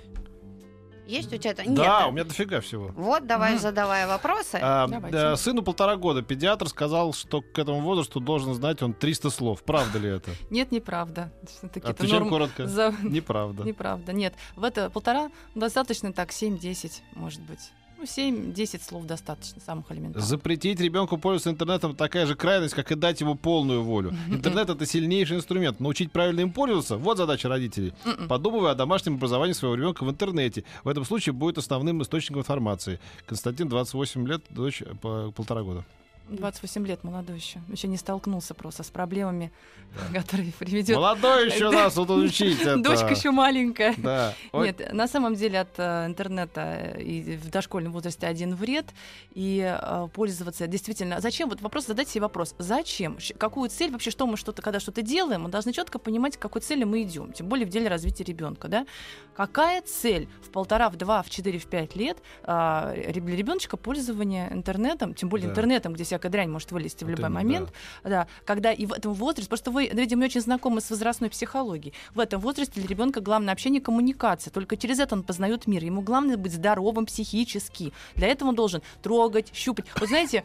Есть 1.08 1.32
у 1.32 1.36
тебя 1.38 1.52
это? 1.52 1.64
Нет. 1.64 1.74
Да, 1.74 2.06
у 2.08 2.12
меня 2.12 2.24
дофига 2.24 2.60
всего. 2.60 2.88
Вот, 2.94 3.26
давай 3.26 3.54
mm. 3.54 3.58
задавай 3.58 4.06
вопросы. 4.06 4.58
А, 4.60 4.86
да, 4.86 5.36
сыну 5.36 5.62
полтора 5.62 5.96
года. 5.96 6.22
Педиатр 6.22 6.68
сказал, 6.68 7.14
что 7.14 7.40
к 7.40 7.58
этому 7.58 7.80
возрасту 7.80 8.20
должен 8.20 8.52
знать 8.52 8.82
он 8.82 8.92
300 8.92 9.30
слов. 9.30 9.62
Правда 9.62 9.98
ли 9.98 10.10
это? 10.10 10.30
Нет, 10.50 10.70
неправда. 10.70 11.32
Отвечаем 11.62 12.24
норм... 12.24 12.28
коротко. 12.28 12.66
За... 12.66 12.94
Неправда. 13.02 13.62
Неправда, 13.68 14.12
нет. 14.12 14.34
В 14.54 14.64
это 14.64 14.90
полтора 14.90 15.30
достаточно 15.54 16.12
так, 16.12 16.30
7-10, 16.30 16.92
может 17.14 17.40
быть. 17.42 17.72
Ну, 17.98 18.04
7-10 18.04 18.80
слов 18.80 19.06
достаточно, 19.06 19.60
самых 19.60 19.90
элементарных. 19.90 20.24
Запретить 20.24 20.78
ребенку 20.78 21.18
пользоваться 21.18 21.50
интернетом 21.50 21.96
такая 21.96 22.26
же 22.26 22.36
крайность, 22.36 22.74
как 22.74 22.92
и 22.92 22.94
дать 22.94 23.20
ему 23.20 23.34
полную 23.34 23.82
волю. 23.82 24.14
Интернет 24.28 24.70
это 24.70 24.86
сильнейший 24.86 25.38
инструмент. 25.38 25.80
Научить 25.80 26.12
правильно 26.12 26.40
им 26.40 26.52
пользоваться 26.52 26.96
вот 26.96 27.18
задача 27.18 27.48
родителей. 27.48 27.92
М-м. 28.04 28.28
Подумывая 28.28 28.72
о 28.72 28.74
домашнем 28.76 29.14
образовании 29.14 29.52
своего 29.52 29.74
ребенка 29.74 30.04
в 30.04 30.10
интернете. 30.10 30.62
В 30.84 30.88
этом 30.88 31.04
случае 31.04 31.32
будет 31.32 31.58
основным 31.58 32.00
источником 32.00 32.42
информации. 32.42 33.00
Константин, 33.26 33.68
28 33.68 34.28
лет, 34.28 34.44
дочь 34.50 34.84
по 35.02 35.32
полтора 35.32 35.62
года. 35.62 35.84
28 36.28 36.86
лет 36.86 37.04
молодой 37.04 37.36
еще. 37.36 37.60
Еще 37.68 37.88
не 37.88 37.96
столкнулся 37.96 38.54
просто 38.54 38.82
с 38.82 38.90
проблемами, 38.90 39.50
которые 40.14 40.52
приведет. 40.58 40.96
Молодой 40.96 41.46
еще 41.46 41.70
нас 41.70 41.94
тут 41.94 42.10
учить. 42.10 42.58
Дочка 42.82 43.08
еще 43.08 43.30
маленькая. 43.30 43.94
Да. 43.98 44.34
Нет, 44.52 44.92
на 44.92 45.08
самом 45.08 45.34
деле 45.34 45.60
от 45.60 45.78
э, 45.78 46.06
интернета 46.06 46.96
и 46.98 47.36
в 47.36 47.50
дошкольном 47.50 47.92
возрасте 47.92 48.26
один 48.26 48.54
вред. 48.54 48.86
И 49.32 49.60
э, 49.60 50.08
пользоваться 50.12 50.66
действительно... 50.66 51.20
Зачем? 51.20 51.48
Вот 51.48 51.60
вопрос, 51.60 51.86
задать 51.86 52.08
себе 52.08 52.22
вопрос. 52.22 52.54
Зачем? 52.58 53.18
Какую 53.38 53.70
цель? 53.70 53.90
Вообще, 53.90 54.10
что 54.10 54.26
мы 54.26 54.36
что-то, 54.36 54.62
когда 54.62 54.80
что-то 54.80 55.02
делаем, 55.02 55.42
мы 55.42 55.48
должны 55.48 55.72
четко 55.72 55.98
понимать, 55.98 56.36
к 56.36 56.40
какой 56.40 56.60
цели 56.60 56.84
мы 56.84 57.02
идем. 57.02 57.32
Тем 57.32 57.48
более 57.48 57.66
в 57.66 57.70
деле 57.70 57.88
развития 57.88 58.24
ребенка, 58.24 58.68
да? 58.68 58.86
Какая 59.34 59.82
цель 59.82 60.28
в 60.42 60.50
полтора, 60.50 60.90
в 60.90 60.96
два, 60.96 61.22
в 61.22 61.30
четыре, 61.30 61.58
в 61.58 61.66
пять 61.66 61.94
лет 61.96 62.18
а, 62.42 62.92
для 62.94 63.36
ребеночка 63.36 63.76
пользования 63.76 64.48
интернетом, 64.52 65.14
тем 65.14 65.28
более 65.28 65.46
Да. 65.46 65.52
интернетом, 65.52 65.92
где 65.92 66.04
всякая 66.18 66.30
дрянь 66.30 66.50
может 66.50 66.72
вылезти 66.72 67.04
в 67.04 67.08
Вот 67.08 67.10
любой 67.16 67.30
именно, 67.30 67.42
момент, 67.42 67.72
да, 68.04 68.26
когда 68.44 68.72
и 68.72 68.86
в 68.86 68.92
этом 68.92 69.14
возрасте, 69.14 69.48
просто 69.48 69.70
вы, 69.70 69.88
видимо, 69.88 70.24
очень 70.24 70.40
знакомы 70.40 70.80
с 70.80 70.90
возрастной 70.90 71.30
психологией. 71.30 71.94
В 72.14 72.20
этом 72.20 72.40
возрасте 72.40 72.80
для 72.80 72.88
ребенка 72.88 73.20
главное 73.20 73.52
общение, 73.52 73.80
коммуникация. 73.80 74.50
Только 74.50 74.76
через 74.76 74.98
это 74.98 75.14
он 75.14 75.22
познает 75.22 75.66
мир. 75.66 75.84
Ему 75.84 76.02
главное 76.02 76.36
быть 76.36 76.52
здоровым 76.52 77.06
психически. 77.06 77.92
Для 78.14 78.28
этого 78.28 78.48
он 78.48 78.54
должен 78.54 78.82
трогать, 79.02 79.50
щупать. 79.54 79.86
Вот 79.98 80.08
знаете, 80.08 80.44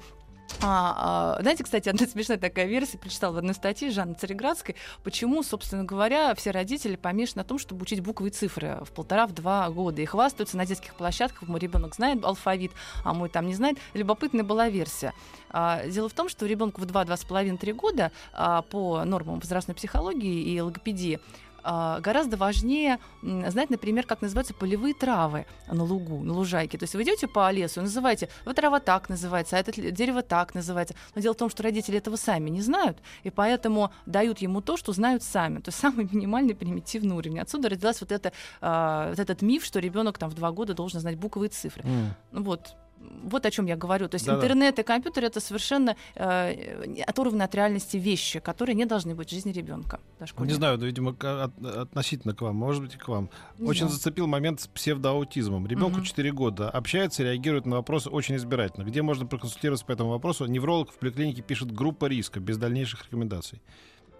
а, 0.61 1.35
а, 1.37 1.41
знаете, 1.41 1.63
кстати, 1.63 1.89
одна 1.89 2.07
смешная 2.07 2.37
такая 2.37 2.65
версия, 2.65 2.97
прочитала 2.97 3.33
в 3.33 3.37
одной 3.37 3.53
статье 3.53 3.91
Жанны 3.91 4.13
Цареградской, 4.13 4.75
почему, 5.03 5.43
собственно 5.43 5.83
говоря, 5.83 6.33
все 6.35 6.51
родители 6.51 6.95
помешаны 6.95 7.41
на 7.41 7.43
том, 7.43 7.59
чтобы 7.59 7.81
учить 7.83 8.01
буквы 8.01 8.29
и 8.29 8.31
цифры 8.31 8.79
в 8.81 8.91
полтора-два 8.91 9.69
года 9.69 10.01
и 10.01 10.05
хвастаются 10.05 10.57
на 10.57 10.65
детских 10.65 10.95
площадках, 10.95 11.47
мой 11.49 11.59
ребенок 11.59 11.95
знает 11.95 12.23
алфавит, 12.23 12.71
а 13.03 13.13
мой 13.13 13.29
там 13.29 13.47
не 13.47 13.55
знает. 13.55 13.77
Любопытная 13.93 14.43
была 14.43 14.69
версия. 14.69 15.13
А, 15.49 15.85
Дело 15.87 16.09
в 16.09 16.13
том, 16.13 16.29
что 16.29 16.45
ребенку 16.45 16.81
в 16.81 16.85
2-2,5-3 16.85 17.73
года 17.73 18.11
а, 18.33 18.61
по 18.61 19.03
нормам 19.03 19.39
возрастной 19.39 19.75
психологии 19.75 20.53
и 20.53 20.61
логопедии 20.61 21.19
гораздо 21.63 22.37
важнее 22.37 22.99
знать, 23.21 23.69
например, 23.69 24.05
как 24.05 24.21
называются 24.21 24.53
полевые 24.53 24.93
травы 24.93 25.45
на 25.67 25.83
лугу, 25.83 26.23
на 26.23 26.33
лужайке. 26.33 26.77
То 26.77 26.83
есть 26.83 26.95
вы 26.95 27.03
идете 27.03 27.27
по 27.27 27.49
лесу 27.51 27.79
и 27.79 27.83
называете, 27.83 28.29
вот 28.45 28.55
трава 28.55 28.79
так 28.79 29.09
называется, 29.09 29.57
а 29.57 29.59
это 29.59 29.71
дерево 29.91 30.21
так 30.21 30.55
называется. 30.55 30.95
Но 31.15 31.21
дело 31.21 31.33
в 31.33 31.37
том, 31.37 31.49
что 31.49 31.63
родители 31.63 31.97
этого 31.97 32.15
сами 32.15 32.49
не 32.49 32.61
знают, 32.61 32.97
и 33.23 33.29
поэтому 33.29 33.91
дают 34.05 34.39
ему 34.39 34.61
то, 34.61 34.77
что 34.77 34.93
знают 34.93 35.23
сами. 35.23 35.59
То 35.59 35.69
есть 35.69 35.79
самый 35.79 36.07
минимальный 36.11 36.55
примитивный 36.55 37.15
уровень. 37.15 37.39
Отсюда 37.39 37.69
родилась 37.69 38.01
вот, 38.01 38.11
это, 38.11 38.31
а, 38.61 39.09
вот 39.09 39.19
этот 39.19 39.41
миф, 39.41 39.63
что 39.63 39.79
ребенок 39.79 40.17
там 40.17 40.29
в 40.29 40.33
два 40.33 40.51
года 40.51 40.73
должен 40.73 40.99
знать 40.99 41.17
буквы 41.17 41.47
и 41.47 41.49
цифры. 41.49 41.83
Ну 42.31 42.43
Вот. 42.43 42.75
Вот 43.23 43.45
о 43.45 43.51
чем 43.51 43.65
я 43.67 43.75
говорю. 43.75 44.07
То 44.09 44.15
есть 44.15 44.25
Да-да. 44.25 44.39
интернет 44.39 44.79
и 44.79 44.83
компьютер 44.83 45.23
это 45.25 45.39
совершенно 45.39 45.95
э, 46.15 47.01
оторванные 47.07 47.45
от 47.45 47.55
реальности 47.55 47.97
вещи, 47.97 48.39
которые 48.39 48.75
не 48.75 48.85
должны 48.85 49.15
быть 49.15 49.29
в 49.29 49.31
жизни 49.31 49.51
ребенка. 49.51 49.99
Не 50.39 50.53
знаю, 50.53 50.77
но, 50.77 50.85
видимо, 50.85 51.11
от- 51.19 51.65
относительно 51.65 52.33
к 52.35 52.41
вам, 52.41 52.55
может 52.55 52.81
быть, 52.83 52.95
и 52.95 52.97
к 52.97 53.07
вам. 53.07 53.29
Очень 53.59 53.89
зацепил 53.89 54.27
момент 54.27 54.61
с 54.61 54.67
псевдоаутизмом. 54.67 55.67
Ребенку 55.67 55.97
Мгм. 55.97 56.03
4 56.03 56.31
года, 56.31 56.69
общается, 56.69 57.23
реагирует 57.23 57.65
на 57.65 57.77
вопросы 57.77 58.09
очень 58.09 58.35
избирательно. 58.35 58.83
Где 58.85 59.01
можно 59.01 59.25
проконсультироваться 59.25 59.85
по 59.85 59.91
этому 59.91 60.09
вопросу? 60.09 60.45
Невролог 60.45 60.91
в 60.91 60.97
поликлинике 60.97 61.41
пишет 61.41 61.71
группа 61.71 62.05
риска, 62.05 62.39
без 62.39 62.57
дальнейших 62.57 63.05
рекомендаций. 63.05 63.61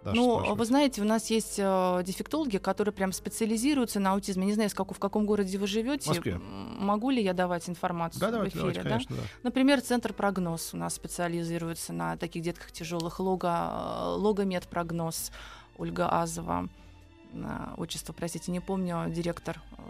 Даша 0.03 0.15
Ну, 0.15 0.31
спрашивает. 0.33 0.59
вы 0.59 0.65
знаете, 0.65 1.01
у 1.01 1.05
нас 1.05 1.29
есть 1.29 1.55
э, 1.57 2.03
дефектологи, 2.05 2.57
которые 2.57 2.93
прям 2.93 3.11
специализируются 3.13 3.99
на 3.99 4.13
аутизме. 4.13 4.45
Не 4.45 4.53
знаю, 4.53 4.69
с 4.69 4.73
как- 4.73 4.93
в 4.93 4.99
каком 4.99 5.25
городе 5.25 5.57
вы 5.57 5.67
живете. 5.67 6.09
Москве. 6.09 6.39
Могу 6.39 7.09
ли 7.09 7.23
я 7.23 7.33
давать 7.33 7.69
информацию 7.69 8.19
Да, 8.19 8.27
в 8.27 8.31
давайте, 8.31 8.57
эфире? 8.57 8.61
давайте, 8.73 8.83
да? 8.83 8.89
конечно, 8.89 9.15
да. 9.15 9.21
Например, 9.43 9.81
центр 9.81 10.13
прогноз 10.13 10.73
у 10.73 10.77
нас 10.77 10.93
специализируется 10.95 11.93
на 11.93 12.17
таких 12.17 12.43
детках 12.43 12.71
тяжелых. 12.71 13.19
Лого, 13.19 14.13
э, 14.15 14.19
логомед 14.19 14.67
прогноз 14.67 15.31
Ольга 15.77 16.09
Азова. 16.21 16.67
Отчество, 17.77 18.13
простите, 18.13 18.51
не 18.51 18.59
помню, 18.59 19.05
директор. 19.09 19.59
Э, 19.77 19.81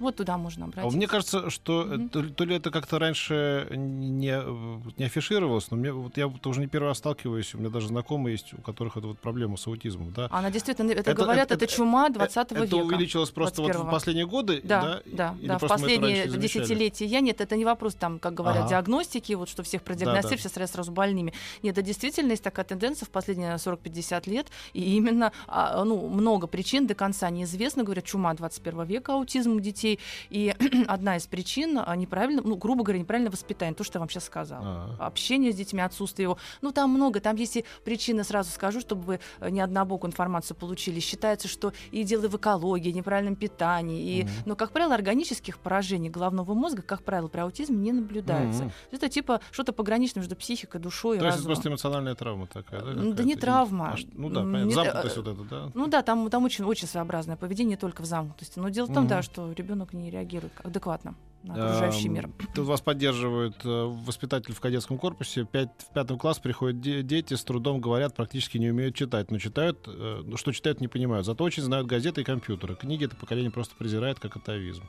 Вот 0.00 0.16
туда 0.16 0.38
можно 0.38 0.64
А 0.64 0.68
обратиться. 0.68 0.96
Мне 0.96 1.06
кажется, 1.06 1.50
что 1.50 1.82
э, 1.82 1.96
Мгм. 1.96 2.08
то, 2.08 2.22
ли- 2.22 2.30
то 2.32 2.44
ли 2.46 2.56
это 2.56 2.70
как-то 2.70 2.98
раньше 2.98 3.66
не, 3.70 4.30
э, 4.32 4.80
не 4.96 5.04
афишировалось, 5.04 5.70
но 5.70 5.76
мне, 5.76 5.92
вот 5.92 6.16
я 6.16 6.26
вот 6.26 6.46
уже 6.46 6.60
не 6.60 6.68
первый 6.68 6.86
раз 6.88 6.98
сталкиваюсь, 6.98 7.54
у 7.54 7.58
меня 7.58 7.68
даже 7.68 7.88
знакомые 7.88 8.32
есть, 8.32 8.54
у 8.54 8.62
которых 8.62 8.96
это 8.96 9.08
вот 9.08 9.18
проблема 9.18 9.58
с 9.58 9.66
аутизмом. 9.66 10.10
Да? 10.16 10.28
Она 10.30 10.50
действительно, 10.50 10.90
это, 10.92 11.10
Это- 11.10 11.14
говорят, 11.14 11.50
это- 11.50 11.62
это, 11.62 11.66
чума 11.74 12.08
Э, 12.08 12.12
20 12.12 12.50
это 12.52 12.64
века. 12.64 12.74
увеличилось 12.76 13.28
просто 13.30 13.60
вот 13.60 13.72
в 13.72 13.74
21-го. 13.74 13.90
последние 13.90 14.26
годы, 14.26 14.62
Да, 14.64 14.80
да? 14.80 15.02
да, 15.04 15.36
да. 15.42 15.54
В 15.54 15.56
это 15.56 15.68
последние 15.68 16.26
десятилетия 16.28 17.04
я 17.04 17.20
нет, 17.20 17.42
это 17.42 17.54
не 17.56 17.66
вопрос 17.66 17.94
там, 17.94 18.18
как 18.18 18.32
говорят, 18.32 18.60
Ага. 18.62 18.68
диагностики, 18.70 19.34
вот 19.34 19.50
что 19.50 19.62
всех 19.62 19.82
продиагностировали, 19.82 20.36
Да, 20.42 20.48
все 20.48 20.48
сразу, 20.48 20.72
сразу 20.72 20.92
больными. 20.92 21.34
Нет, 21.62 21.76
это 21.76 21.82
действительно 21.86 22.30
есть 22.30 22.42
такая 22.42 22.64
тенденция 22.64 23.04
в 23.04 23.10
последние 23.10 23.58
40-50 23.58 24.26
лет, 24.26 24.46
и 24.72 24.96
именно 24.96 25.32
а, 25.46 25.84
ну, 25.84 26.08
много 26.08 26.46
причин 26.46 26.86
до 26.90 26.94
конца 26.96 27.30
неизвестно, 27.30 27.84
говорят, 27.84 28.04
чума 28.04 28.34
21 28.34 28.84
века, 28.84 29.14
аутизм 29.14 29.52
у 29.52 29.60
детей, 29.60 30.00
и 30.28 30.54
одна 30.88 31.16
из 31.16 31.26
причин 31.26 31.80
а, 31.84 31.94
неправильно, 31.94 32.42
ну, 32.44 32.56
грубо 32.56 32.82
говоря, 32.82 32.98
неправильное 32.98 33.30
воспитание, 33.30 33.74
то, 33.74 33.84
что 33.84 33.98
я 33.98 34.00
вам 34.00 34.10
сейчас 34.10 34.24
сказала. 34.24 34.96
А. 34.98 35.06
Общение 35.06 35.52
с 35.52 35.56
детьми, 35.56 35.80
отсутствие 35.80 36.24
его. 36.24 36.38
Ну, 36.62 36.72
там 36.72 36.90
много, 36.90 37.20
там 37.20 37.36
есть 37.36 37.56
и 37.56 37.64
причины, 37.84 38.24
сразу 38.24 38.50
скажу, 38.50 38.80
чтобы 38.80 39.02
вы 39.02 39.20
э, 39.38 39.50
не 39.50 39.60
однобокую 39.60 40.10
информацию 40.10 40.56
получили. 40.56 40.98
Считается, 40.98 41.46
что 41.46 41.72
и 41.92 42.02
дело 42.02 42.28
в 42.28 42.36
экологии, 42.36 42.90
неправильном 42.90 43.36
питании. 43.36 44.20
И. 44.20 44.28
Но, 44.44 44.56
как 44.56 44.72
правило, 44.72 44.94
органических 44.94 45.58
поражений 45.58 46.10
головного 46.10 46.54
мозга, 46.54 46.82
как 46.82 47.04
правило, 47.04 47.28
при 47.28 47.40
аутизме 47.40 47.76
не 47.76 47.92
наблюдается. 47.92 48.64
Мгм. 48.64 48.72
Это 48.90 49.08
типа 49.08 49.40
что-то 49.52 49.72
пограничное 49.72 50.22
между 50.22 50.34
психикой, 50.34 50.80
душой 50.80 51.18
и 51.18 51.20
То 51.20 51.26
есть 51.26 51.38
это 51.38 51.48
разумом. 51.48 51.54
просто 51.54 51.68
эмоциональная 51.68 52.14
травма 52.16 52.46
такая, 52.48 52.80
да? 52.80 52.92
Ну, 52.92 53.12
да 53.12 53.22
не 53.22 53.36
травма. 53.36 53.94
А 53.94 53.96
ну 54.14 54.28
да, 54.28 54.40
понятно. 54.40 54.70
Замкнутость 54.70 55.16
э, 55.16 55.20
вот 55.20 55.28
эта, 55.28 55.42
да? 55.44 55.70
Ну 55.74 55.86
да, 55.86 56.02
там, 56.02 56.28
там 56.30 56.44
очень, 56.44 56.64
очень 56.64 56.79
своеобразное 56.86 57.36
поведение, 57.36 57.70
не 57.70 57.76
только 57.76 58.02
в 58.02 58.04
замкнутости. 58.06 58.58
Но 58.58 58.68
дело 58.68 58.86
в 58.86 58.88
том, 58.94 59.04
Мгм. 59.04 59.08
да, 59.08 59.22
что 59.22 59.52
ребенок 59.52 59.92
не 59.92 60.10
реагирует 60.10 60.52
адекватно 60.62 61.14
на 61.42 61.54
окружающий 61.54 62.08
Эм, 62.08 62.14
мир. 62.14 62.30
Тут 62.54 62.66
вас 62.66 62.80
поддерживают 62.80 63.56
э, 63.64 63.68
воспитатель 64.04 64.52
в 64.54 64.60
кадетском 64.60 64.98
корпусе. 64.98 65.44
Пять, 65.44 65.70
в 65.78 65.92
пятом 65.94 66.18
класс 66.18 66.38
приходят 66.38 66.80
де- 66.80 67.02
дети, 67.02 67.34
с 67.34 67.42
трудом 67.44 67.80
говорят, 67.80 68.14
практически 68.14 68.58
не 68.58 68.70
умеют 68.70 68.94
читать. 68.94 69.30
Но 69.30 69.38
читают, 69.38 69.84
э, 69.86 70.22
ну, 70.24 70.36
что 70.36 70.52
читают, 70.52 70.80
не 70.80 70.88
понимают. 70.88 71.24
Зато 71.26 71.42
очень 71.44 71.62
знают 71.62 71.86
газеты 71.86 72.20
и 72.20 72.24
компьютеры. 72.24 72.74
Книги 72.76 73.04
это 73.06 73.16
поколение 73.16 73.50
просто 73.50 73.74
презирает, 73.76 74.18
как 74.20 74.36
атовизм. 74.36 74.82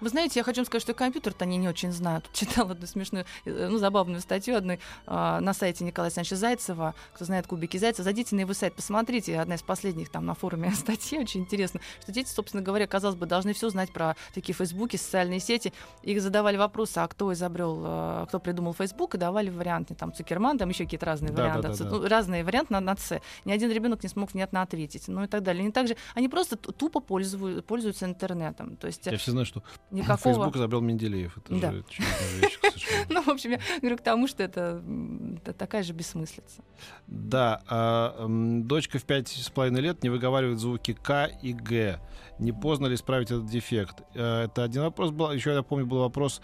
Вы 0.00 0.08
знаете, 0.08 0.40
я 0.40 0.44
хочу 0.44 0.60
вам 0.60 0.66
сказать, 0.66 0.82
что 0.82 0.94
компьютер-то 0.94 1.44
они 1.44 1.56
не 1.56 1.68
очень 1.68 1.92
знают. 1.92 2.28
Читала 2.32 2.72
одну 2.72 2.86
смешную, 2.86 3.24
э, 3.44 3.68
ну, 3.68 3.78
забавную 3.78 4.20
статью 4.20 4.56
одной 4.56 4.80
а, 5.06 5.40
на 5.40 5.52
сайте 5.54 5.84
Николая 5.84 6.08
Александровича 6.08 6.36
Зайцева. 6.36 6.94
Кто 7.14 7.24
знает 7.24 7.46
кубики 7.46 7.76
Зайцева, 7.76 8.04
зайдите 8.04 8.34
на 8.36 8.40
его 8.40 8.52
сайт, 8.52 8.74
посмотрите. 8.74 9.38
Одна 9.38 9.54
из 9.54 9.62
последних 9.62 10.10
там 10.10 10.26
на 10.26 10.34
форуме 10.34 10.70
статьи, 10.74 11.18
очень 11.18 11.40
интересно, 11.42 11.80
что 12.02 12.12
дети, 12.12 12.28
собственно 12.28 12.62
говоря, 12.62 12.86
казалось 12.86 13.16
бы, 13.16 13.26
должны 13.26 13.52
все 13.52 13.68
знать 13.70 13.92
про 13.92 14.16
такие 14.34 14.54
фейсбуки, 14.54 14.96
социальные 14.96 15.40
сети. 15.40 15.72
Их 16.02 16.20
задавали 16.20 16.56
вопросы, 16.56 16.98
а 16.98 17.08
кто 17.08 17.32
изобрел, 17.32 17.82
э, 17.84 18.24
кто 18.28 18.38
придумал 18.38 18.74
Фейсбук, 18.74 19.14
и 19.14 19.18
давали 19.18 19.50
варианты, 19.50 19.94
там, 19.94 20.12
Цукерман, 20.12 20.58
там 20.58 20.68
еще 20.68 20.84
какие-то 20.84 21.06
разные 21.06 21.32
Да, 21.32 21.42
варианты. 21.42 21.68
да, 21.68 21.74
да, 21.74 21.84
да. 21.84 21.90
Ну, 21.90 22.08
разные 22.08 22.44
варианты 22.44 22.72
на, 22.72 22.80
на 22.80 22.96
С. 22.96 23.20
Ни 23.44 23.52
один 23.52 23.70
ребенок 23.70 24.02
не 24.02 24.08
смог 24.08 24.32
внятно 24.32 24.62
ответить, 24.62 25.08
ну 25.08 25.24
и 25.24 25.26
так 25.26 25.42
далее. 25.42 25.62
Они 25.62 25.72
также, 25.72 25.96
они 26.14 26.28
просто 26.28 26.56
тупо 26.56 27.00
пользуют, 27.00 27.66
пользуются 27.66 28.06
интернетом. 28.06 28.76
То 28.76 28.86
есть 28.86 29.06
э, 29.06 29.12
Я 29.12 29.18
все 29.18 29.30
знаю, 29.32 29.46
что 29.46 29.62
никакого... 29.90 30.18
Facebook 30.18 30.56
изобрел 30.56 30.80
Менделеев. 30.80 31.36
Это 31.38 31.54
Да. 31.60 31.72
же 31.72 31.84
вещь. 32.40 32.58
Ну, 33.08 33.22
в 33.22 33.28
общем, 33.28 33.52
я 33.52 33.60
говорю 33.80 33.96
к 33.96 34.02
тому, 34.02 34.28
что 34.28 34.42
это, 34.42 34.82
такая 35.58 35.82
же 35.82 35.92
бессмыслица. 35.92 36.62
Да, 37.06 37.62
а, 37.68 38.26
дочка 38.28 38.98
в 38.98 39.04
пять 39.04 39.28
с 39.28 39.50
половиной 39.50 39.80
лет 39.80 40.02
не 40.02 40.08
выговаривает 40.10 40.58
звуки 40.58 40.92
К 40.92 41.26
и 41.42 41.52
Г. 41.52 42.00
Не 42.38 42.52
поздно 42.52 42.86
ли 42.86 42.94
исправить 42.94 43.30
этот 43.30 43.46
дефект? 43.46 44.02
Э, 44.14 44.44
Это 44.44 44.62
один 44.64 44.82
вопрос 44.82 45.10
был. 45.10 45.30
Еще 45.32 45.52
я 45.54 45.62
помню, 45.62 45.86
был 45.86 46.00
вопрос 46.00 46.42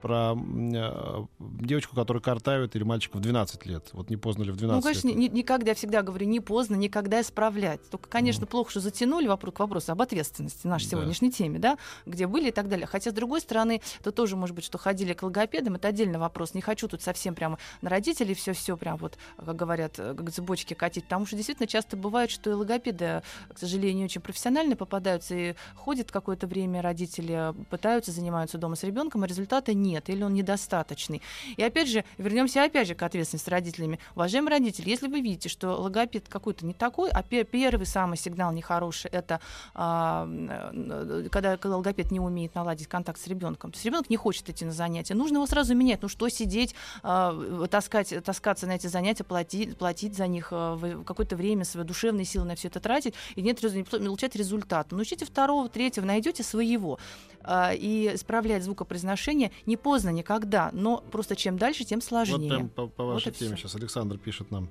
про 0.00 0.34
э, 0.36 1.24
девочку, 1.38 1.94
которая 1.94 2.22
картавит, 2.22 2.74
или 2.76 2.82
мальчика 2.82 3.16
в 3.16 3.20
12 3.20 3.66
лет. 3.66 3.88
Вот 3.92 4.10
не 4.10 4.16
поздно 4.16 4.42
ли 4.44 4.52
в 4.52 4.56
12 4.56 4.76
Ну, 4.76 4.82
конечно, 4.82 5.08
лет? 5.08 5.16
ни- 5.32 5.36
никогда, 5.38 5.70
я 5.70 5.74
всегда 5.74 6.02
говорю, 6.02 6.26
не 6.26 6.40
поздно, 6.40 6.74
никогда 6.76 7.20
исправлять. 7.20 7.80
Только, 7.90 8.08
конечно, 8.08 8.46
плохо, 8.46 8.70
что 8.70 8.80
затянули 8.80 9.26
вопрос 9.28 9.54
к 9.54 9.58
вопросу 9.60 9.92
об 9.92 10.02
ответственности 10.02 10.66
нашей 10.66 10.84
Да. 10.86 10.90
сегодняшней 10.92 11.30
теме, 11.30 11.58
да, 11.58 11.76
где 12.06 12.26
были 12.26 12.48
и 12.48 12.52
так 12.52 12.68
далее. 12.68 12.86
Хотя, 12.86 13.10
с 13.10 13.14
другой 13.14 13.40
стороны, 13.40 13.80
то 14.02 14.10
тоже, 14.12 14.36
может 14.36 14.54
быть, 14.56 14.64
что 14.64 14.78
ходили 14.78 15.12
к 15.12 15.22
логопедам, 15.22 15.74
это 15.74 15.88
отдельный 15.88 16.18
вопрос. 16.18 16.54
Не 16.54 16.60
хочу 16.62 16.88
тут 16.88 17.02
совсем 17.02 17.34
прямо 17.34 17.58
на 17.82 17.90
родителей 17.90 18.34
все-все 18.34 18.76
прям 18.76 18.96
вот, 18.96 19.18
как 19.36 19.56
говорят, 19.56 19.98
э, 19.98 20.14
как 20.14 20.30
цепочки 20.30 20.74
катить, 20.74 21.04
потому 21.04 21.26
что 21.26 21.36
действительно 21.36 21.66
часто 21.66 21.96
бывает, 21.96 22.30
что 22.30 22.50
и 22.50 22.52
логопеды, 22.54 23.22
к 23.52 23.58
сожалению, 23.58 23.96
не 23.98 24.04
очень 24.04 24.20
профессиональные 24.20 24.76
попадаются, 24.76 25.34
и 25.34 25.54
ходят 25.74 26.10
какое-то 26.10 26.46
время 26.46 26.80
родители, 26.82 27.52
пытаются, 27.70 28.12
занимаются 28.12 28.58
дома 28.58 28.76
с 28.76 28.82
ребенком, 28.84 29.22
а 29.22 29.26
результата 29.26 29.74
нет. 29.74 29.89
Нет, 29.90 30.08
или 30.08 30.22
он 30.22 30.34
недостаточный. 30.34 31.20
И 31.56 31.62
опять 31.62 31.88
же, 31.88 32.04
вернемся 32.18 32.64
опять 32.64 32.88
же 32.88 32.94
к 32.94 33.02
ответственности 33.02 33.50
родителями. 33.50 33.98
Уважаемые 34.14 34.50
родители, 34.50 34.88
если 34.88 35.08
вы 35.08 35.20
видите, 35.20 35.48
что 35.48 35.74
логопед 35.74 36.28
какой-то 36.28 36.64
не 36.64 36.74
такой, 36.74 37.10
а 37.10 37.22
пер- 37.22 37.44
первый 37.44 37.86
самый 37.86 38.16
сигнал 38.16 38.52
нехороший, 38.52 39.10
это 39.10 39.40
а, 39.74 40.28
э, 40.28 41.28
когда, 41.30 41.58
логопед 41.62 42.10
не 42.10 42.20
умеет 42.20 42.54
наладить 42.54 42.86
контакт 42.86 43.20
с 43.20 43.26
ребенком. 43.26 43.72
То 43.72 43.76
есть 43.76 43.86
ребенок 43.86 44.10
не 44.10 44.16
хочет 44.16 44.48
идти 44.48 44.64
на 44.64 44.72
занятия. 44.72 45.14
Нужно 45.14 45.36
его 45.36 45.46
сразу 45.46 45.74
менять. 45.74 46.02
Ну 46.02 46.08
что 46.08 46.28
сидеть, 46.28 46.74
а, 47.02 47.66
таскать, 47.70 48.14
таскаться 48.24 48.66
на 48.66 48.72
эти 48.72 48.86
занятия, 48.86 49.24
платить, 49.24 49.76
платить 49.76 50.16
за 50.16 50.26
них 50.26 50.48
а, 50.52 50.78
какое-то 51.04 51.36
время, 51.36 51.64
свои 51.64 51.84
душевные 51.84 52.24
силы 52.24 52.46
на 52.46 52.54
все 52.54 52.68
это 52.68 52.80
тратить, 52.80 53.14
и 53.34 53.42
нет, 53.42 53.62
не 53.62 53.82
получать 53.82 54.36
результата. 54.36 54.94
Научите 54.94 55.24
второго, 55.24 55.68
третьего, 55.68 56.04
найдете 56.04 56.42
своего. 56.42 56.98
А, 57.42 57.72
и 57.72 58.14
исправлять 58.14 58.62
звукопроизношение 58.64 59.50
не 59.66 59.76
поздно 59.80 60.10
никогда, 60.10 60.70
но 60.72 61.02
просто 61.10 61.36
чем 61.36 61.58
дальше, 61.58 61.84
тем 61.84 62.00
сложнее. 62.00 62.38
Вот 62.38 62.48
прям 62.48 62.68
по, 62.68 62.86
по 62.86 63.04
вашей 63.04 63.26
Вот 63.26 63.36
теме 63.36 63.56
всё. 63.56 63.68
сейчас 63.68 63.74
Александр 63.74 64.18
пишет 64.18 64.50
нам. 64.50 64.68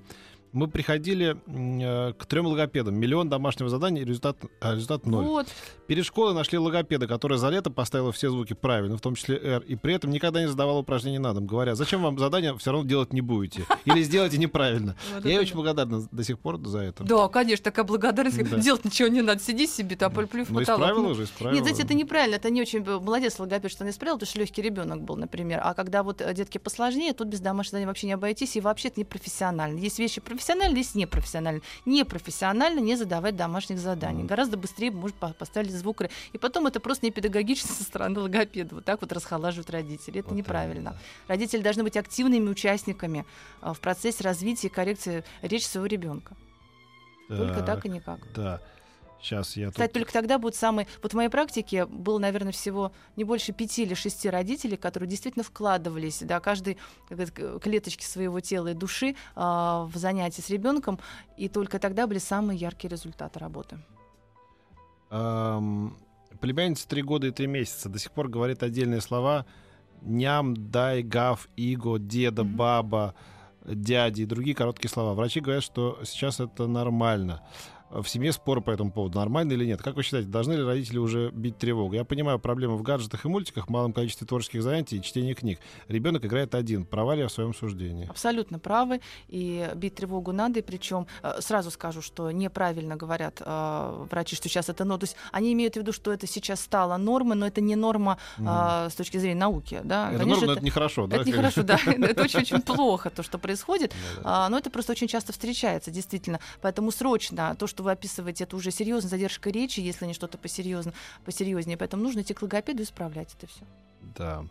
Мы 0.52 0.68
приходили 0.68 1.38
э, 1.48 2.14
к 2.14 2.26
трем 2.26 2.48
логопедам. 2.48 2.96
Миллион 2.96 3.30
домашнего 3.30 3.70
задания, 3.70 4.04
результат, 4.04 4.38
а 4.60 4.74
результат 4.74 5.06
ноль. 5.06 5.26
Вот. 5.26 5.48
Перед 5.88 6.06
школой 6.06 6.34
нашли 6.34 6.58
логопеда, 6.58 7.08
который 7.08 7.38
за 7.38 7.50
лето 7.50 7.70
поставил 7.70 8.12
все 8.12 8.30
звуки 8.30 8.54
правильно, 8.54 8.98
в 8.98 9.02
том 9.02 9.16
числе 9.16 9.38
R, 9.38 9.64
и 9.64 9.76
при 9.76 9.94
этом 9.94 10.12
никогда 10.12 10.42
не 10.42 10.48
задавал 10.48 10.80
упражнений 10.80 11.20
на 11.20 11.34
дом, 11.34 11.46
говоря, 11.48 11.76
зачем 11.76 12.02
вам 12.02 12.18
задание 12.18 12.58
все 12.58 12.72
равно 12.72 12.88
делать 12.88 13.14
не 13.14 13.22
будете, 13.22 13.66
или 13.86 14.02
сделаете 14.02 14.38
неправильно. 14.38 14.96
Я 15.24 15.32
ей 15.32 15.40
очень 15.40 15.56
благодарна 15.56 16.08
до 16.12 16.24
сих 16.24 16.40
пор 16.40 16.60
за 16.66 16.80
это. 16.80 17.04
Да, 17.04 17.28
конечно, 17.28 17.64
такая 17.64 17.86
благодарность. 17.86 18.50
Да. 18.50 18.58
Делать 18.58 18.86
ничего 18.86 19.08
не 19.08 19.22
надо. 19.22 19.42
Сиди 19.42 19.68
себе, 19.68 19.96
плюй 19.96 20.46
в 20.46 20.52
Ну, 20.52 20.60
потолок. 20.60 20.80
исправила 20.82 21.04
Ну, 21.04 21.10
уже, 21.10 21.24
исправила. 21.26 21.56
Нет, 21.56 21.64
знаете, 21.64 21.84
это 21.84 21.94
неправильно. 21.94 22.36
Это 22.36 22.50
не 22.50 22.62
очень 22.62 22.84
молодец 22.84 23.40
логопед, 23.40 23.72
что 23.72 23.84
он 23.84 23.90
исправил, 23.90 24.16
потому 24.16 24.30
что 24.30 24.40
легкий 24.40 24.62
ребенок 24.62 25.02
был, 25.04 25.16
например. 25.16 25.62
А 25.64 25.74
когда 25.74 26.04
вот 26.04 26.22
э, 26.22 26.34
детки 26.34 26.58
посложнее, 26.58 27.14
тут 27.14 27.28
без 27.28 27.40
домашнего 27.40 27.72
задания 27.72 27.88
вообще 27.88 28.08
не 28.08 28.14
обойтись, 28.14 28.56
и 28.56 28.62
вообще 28.62 28.88
это 28.90 29.00
непрофессионально. 29.00 29.78
Есть 29.78 30.00
вещи 30.00 30.22
профессиональные, 30.22 30.39
есть 30.78 30.96
непрофессиональные. 30.96 31.62
Непрофессионально 31.86 32.80
не 32.80 32.96
задавать 32.96 33.36
домашних 33.36 33.80
заданий. 33.80 34.24
Гораздо 34.24 34.58
быстрее 34.58 34.92
может 34.92 35.16
по- 35.18 35.34
поставить 35.34 35.72
звук. 35.72 36.02
И 36.34 36.38
потом 36.38 36.68
это 36.68 36.80
просто 36.80 37.06
не 37.06 37.12
педагогично 37.12 37.70
со 37.74 37.84
стороны 37.84 38.20
логопеда. 38.20 38.76
Вот 38.76 38.86
так 38.86 39.02
вот 39.02 39.12
расхолаживают 39.12 39.70
родители. 39.70 40.20
Это 40.20 40.30
Вот 40.30 40.38
неправильно. 40.38 40.80
именно. 40.80 40.98
Родители 41.28 41.62
должны 41.62 41.84
быть 41.84 41.98
активными 41.98 42.50
участниками 42.50 43.26
а, 43.62 43.74
в 43.74 43.80
процессе 43.80 44.24
развития 44.24 44.68
и 44.68 44.70
коррекции 44.70 45.24
речи 45.42 45.66
своего 45.66 45.88
ребенка. 45.88 46.36
Только 47.28 47.62
так 47.62 47.86
и 47.86 47.90
никак. 47.90 48.20
Да. 48.34 48.62
Сейчас 49.22 49.58
я 49.58 49.70
Кстати, 49.70 49.88
тут... 49.88 49.94
только 50.02 50.14
тогда 50.14 50.38
будет 50.38 50.56
самый... 50.56 50.88
Вот 51.04 51.12
в 51.12 51.16
моей 51.16 51.30
практике 51.30 51.86
было, 51.86 52.20
наверное, 52.20 52.54
всего 52.54 52.94
не 53.18 53.26
больше 53.26 53.52
пяти 53.52 53.84
или 53.84 53.94
шести 53.94 54.30
родителей, 54.30 54.78
которые 54.78 55.10
действительно 55.10 55.44
вкладывались, 55.44 56.20
да, 56.22 56.40
каждой 56.40 56.78
клеточки 57.62 58.04
своего 58.04 58.40
тела 58.40 58.70
и 58.70 58.74
души 58.74 59.16
а, 59.36 59.84
в 59.92 59.98
занятия 59.98 60.42
с 60.42 60.50
ребенком, 60.50 61.00
и 61.38 61.50
только 61.50 61.80
тогда 61.80 62.08
были 62.08 62.20
самые 62.20 62.58
яркие 62.58 62.90
результаты 62.92 63.40
работы. 63.40 63.80
Эм, 65.12 65.98
племянница 66.40 66.88
три 66.88 67.02
года 67.02 67.28
и 67.28 67.32
три 67.32 67.48
месяца 67.48 67.90
до 67.90 68.00
сих 68.00 68.12
пор 68.12 68.30
говорит 68.30 68.64
отдельные 68.64 69.02
слова. 69.02 69.46
Ням, 70.02 70.72
дай, 70.72 71.04
гав, 71.04 71.50
иго, 71.58 72.00
деда, 72.00 72.44
Мгм. 72.46 72.56
баба, 72.56 73.16
дяди 73.66 74.22
и 74.22 74.26
другие 74.26 74.56
короткие 74.56 74.90
слова. 74.90 75.14
Врачи 75.14 75.42
говорят, 75.42 75.64
что 75.64 76.00
сейчас 76.06 76.40
это 76.40 76.68
нормально. 76.68 77.42
В 77.92 78.06
семье 78.08 78.32
спор 78.32 78.62
по 78.62 78.70
этому 78.70 78.92
поводу, 78.92 79.18
нормально 79.18 79.54
или 79.54 79.66
нет. 79.66 79.82
Как 79.82 79.96
вы 79.96 80.04
считаете, 80.04 80.30
должны 80.30 80.54
ли 80.54 80.64
родители 80.64 81.00
уже 81.00 81.32
бить 81.32 81.58
тревогу? 81.58 81.96
Я 81.96 82.06
понимаю 82.06 82.38
проблемы 82.38 82.78
в 82.78 82.84
гаджетах 82.84 83.26
и 83.26 83.28
мультиках, 83.28 83.68
малом 83.68 83.94
количестве 83.94 84.28
творческих 84.28 84.62
занятий 84.62 84.98
и 84.98 85.02
чтении 85.02 85.34
книг. 85.34 85.60
Ребенок 85.88 86.24
играет 86.24 86.54
один, 86.54 86.86
права 86.86 87.16
ли 87.16 87.22
я 87.22 87.28
в 87.28 87.32
своем 87.32 87.54
суждении? 87.54 88.08
Абсолютно 88.08 88.60
правы, 88.60 89.02
и 89.28 89.68
бить 89.76 89.96
тревогу 89.96 90.32
надо, 90.32 90.60
и 90.60 90.62
причем 90.62 91.08
э, 91.24 91.42
сразу 91.42 91.72
скажу, 91.72 92.04
что 92.04 92.30
неправильно 92.30 92.96
говорят 92.96 93.42
э, 93.44 94.06
врачи, 94.12 94.36
что 94.36 94.50
сейчас 94.50 94.70
это 94.70 94.86
норма. 94.86 95.00
То 95.00 95.04
есть 95.06 95.16
они 95.32 95.54
имеют 95.54 95.74
в 95.74 95.78
виду, 95.78 95.92
что 95.92 96.14
это 96.14 96.28
сейчас 96.28 96.62
стало 96.62 96.96
нормой, 96.98 97.36
но 97.36 97.48
это 97.48 97.60
не 97.60 97.76
норма 97.76 98.20
э, 98.38 98.90
с 98.92 98.94
точки 98.94 99.18
зрения 99.18 99.40
науки. 99.40 99.82
Да? 99.84 100.10
Это 100.10 100.20
Конечно, 100.20 100.42
норма, 100.42 100.48
но 100.48 100.54
это 100.54 100.66
нехорошо, 100.66 101.08
да? 101.08 101.16
Это 101.18 101.26
нехорошо, 101.30 101.64
да. 101.64 101.80
Это 101.86 102.22
очень-очень 102.22 102.62
плохо, 102.62 103.10
то, 103.10 103.24
что 103.24 103.40
происходит. 103.40 103.94
А, 104.24 104.50
Но 104.50 104.58
это 104.58 104.70
просто 104.70 104.92
очень 104.92 105.08
часто 105.08 105.32
встречается, 105.32 105.92
действительно. 105.92 106.40
Поэтому 106.62 106.92
срочно 106.92 107.56
то, 107.58 107.68
что 107.68 107.79
вы 107.84 107.92
описываете, 107.92 108.44
это 108.44 108.56
уже 108.56 108.72
серьезная 108.72 109.10
задержка 109.10 109.50
речи, 109.50 109.80
если 109.80 110.06
не 110.06 110.14
что-то 110.14 110.38
посерьезно, 110.38 110.94
посерьезнее. 111.26 111.78
Поэтому 111.78 112.04
нужно 112.04 112.22
идти 112.22 112.34
к 112.34 112.42
логопеду 112.42 112.84
исправлять 112.84 113.36
это 113.38 113.48
все. 113.48 113.64
Да. 114.18 114.46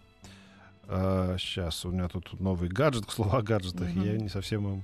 сейчас 1.39 1.85
у 1.85 1.91
меня 1.91 2.09
тут 2.09 2.39
новый 2.41 2.69
гаджет, 2.69 3.07
к 3.07 3.11
слову 3.13 3.37
о 3.37 3.43
гаджетах, 3.43 3.89
Мгм. 3.89 4.05
я 4.05 4.17
не 4.17 4.29
совсем 4.29 4.67
им 4.67 4.83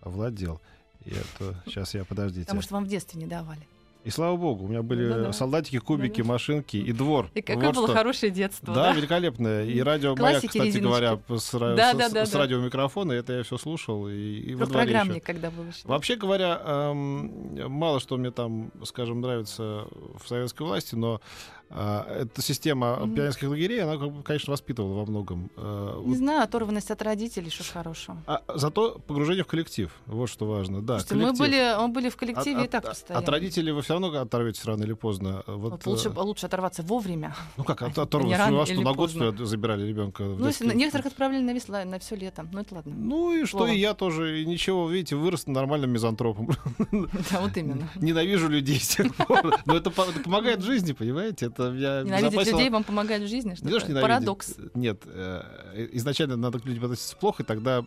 овладел. 0.00 0.60
И 1.04 1.10
это 1.10 1.62
сейчас 1.66 1.94
я 1.94 2.04
подождите. 2.04 2.46
Потому 2.46 2.62
что 2.62 2.74
вам 2.74 2.84
в 2.84 2.88
детстве 2.88 3.20
не 3.20 3.26
давали. 3.26 3.66
И 4.04 4.10
слава 4.10 4.36
богу, 4.36 4.66
у 4.66 4.68
меня 4.68 4.82
были 4.82 5.08
Да-да. 5.08 5.32
солдатики, 5.32 5.78
кубики, 5.78 6.18
Да-да. 6.20 6.32
машинки 6.34 6.76
и 6.76 6.92
двор. 6.92 7.30
И 7.34 7.40
какое 7.40 7.66
Вот 7.68 7.74
было 7.76 7.86
что. 7.86 7.96
хорошее 7.96 8.30
детство. 8.30 8.74
Да, 8.74 8.90
Да, 8.90 8.92
великолепное. 8.92 9.64
И 9.64 9.80
радио 9.80 10.14
Классики, 10.14 10.22
«Маяк», 10.22 10.50
кстати 10.50 10.66
резиночки. 10.66 10.82
говоря, 10.86 11.18
с, 11.38 11.52
Да, 11.76 11.92
с- 11.94 11.96
да, 11.96 12.08
да, 12.10 12.26
с 12.26 12.30
да. 12.30 12.38
радиомикрофона, 12.40 13.12
это 13.12 13.32
я 13.32 13.42
все 13.44 13.56
слушал. 13.56 14.06
И, 14.08 14.12
и 14.14 14.54
во 14.54 14.66
дворе 14.66 14.92
ещё. 14.92 15.20
когда 15.24 15.50
был 15.50 15.64
еще. 15.64 15.88
Вообще 15.88 16.16
говоря, 16.16 16.60
эм, 16.64 17.70
мало 17.72 17.98
что 17.98 18.18
мне 18.18 18.30
там, 18.30 18.70
скажем, 18.84 19.22
нравится 19.22 19.86
в 20.22 20.28
советской 20.28 20.64
власти, 20.64 20.94
но 20.96 21.22
эта 21.70 22.42
система 22.42 22.96
Мгм. 22.96 23.14
пионерских 23.14 23.48
лагерей, 23.48 23.82
она, 23.82 23.96
конечно, 24.24 24.50
воспитывала 24.52 24.94
во 25.00 25.06
многом. 25.06 25.50
Э, 25.56 26.00
Не 26.04 26.16
знаю, 26.16 26.42
оторванность 26.44 26.90
от 26.90 27.02
родителей, 27.02 27.50
что 27.50 27.64
ж 27.64 27.68
хорошо. 27.72 28.16
А 28.26 28.42
зато 28.54 29.00
погружение 29.06 29.42
в 29.44 29.46
коллектив. 29.46 29.90
Вот 30.06 30.28
что 30.28 30.46
важно. 30.46 30.80
Да, 30.82 30.98
Слушайте, 31.00 31.14
мы 31.14 31.20
коллектив. 31.36 31.38
были, 31.46 31.76
мы 31.82 31.88
были 31.88 32.08
в 32.10 32.16
коллективе 32.16 32.60
От- 32.60 32.64
и 32.66 32.68
так 32.68 32.84
от- 32.84 32.90
постоянно. 32.90 33.22
От 33.22 33.28
родителей 33.28 33.72
вы 33.72 33.82
все 33.82 33.94
равно 33.94 34.20
оторветесь 34.20 34.64
рано 34.64 34.84
или 34.84 34.92
поздно. 34.92 35.42
Вот, 35.46 35.72
Вот 35.72 35.86
лучше, 35.86 36.08
э, 36.08 36.20
лучше 36.20 36.46
оторваться 36.46 36.82
вовремя. 36.82 37.34
ну 37.56 37.64
как, 37.64 37.82
от, 37.82 37.98
а 37.98 38.02
оторваться? 38.02 38.38
рано 38.38 38.56
У 38.56 38.58
вас 38.58 38.68
что, 38.68 38.80
на 38.80 38.92
год 38.92 38.96
поздно. 38.96 39.30
ли, 39.30 39.44
забирали 39.44 39.86
ребенка? 39.86 40.22
Ну, 40.24 40.46
если 40.46 40.72
некоторых 40.74 41.06
отправляли 41.06 41.42
на 41.42 41.52
весла, 41.52 41.84
на 41.84 41.98
все 41.98 42.16
лето. 42.16 42.46
Ну, 42.52 42.60
это 42.60 42.74
ладно. 42.74 42.94
Ну 42.96 43.32
и 43.34 43.44
что, 43.46 43.66
и 43.66 43.76
я 43.78 43.94
тоже, 43.94 44.42
и 44.42 44.46
ничего, 44.46 44.88
видите, 44.88 45.16
вырос 45.16 45.46
нормальным 45.46 45.90
мизантропом. 45.90 46.50
Да, 47.30 47.40
вот 47.40 47.56
именно. 47.56 47.88
Ненавижу 47.96 48.48
людей 48.48 48.78
с 48.78 48.88
тех 48.96 49.14
пор. 49.14 49.54
Но 49.66 49.76
это 49.76 49.90
помогает 49.90 50.62
жизни, 50.62 50.92
понимаете? 50.92 51.50
Это 51.54 51.70
меня 51.70 52.02
Ненавидеть 52.02 52.32
безопасило- 52.32 52.58
людей 52.58 52.70
вам 52.70 52.84
помогает 52.84 53.22
в 53.22 53.28
жизни? 53.28 53.54
Что 53.54 53.64
Не. 53.64 54.02
Парадокс. 54.02 54.54
Нет, 54.74 55.02
э, 55.06 55.88
изначально 55.92 56.36
надо 56.36 56.58
к 56.58 56.64
людям 56.66 56.84
относиться 56.84 57.16
плохо, 57.16 57.42
и 57.42 57.46
тогда 57.46 57.82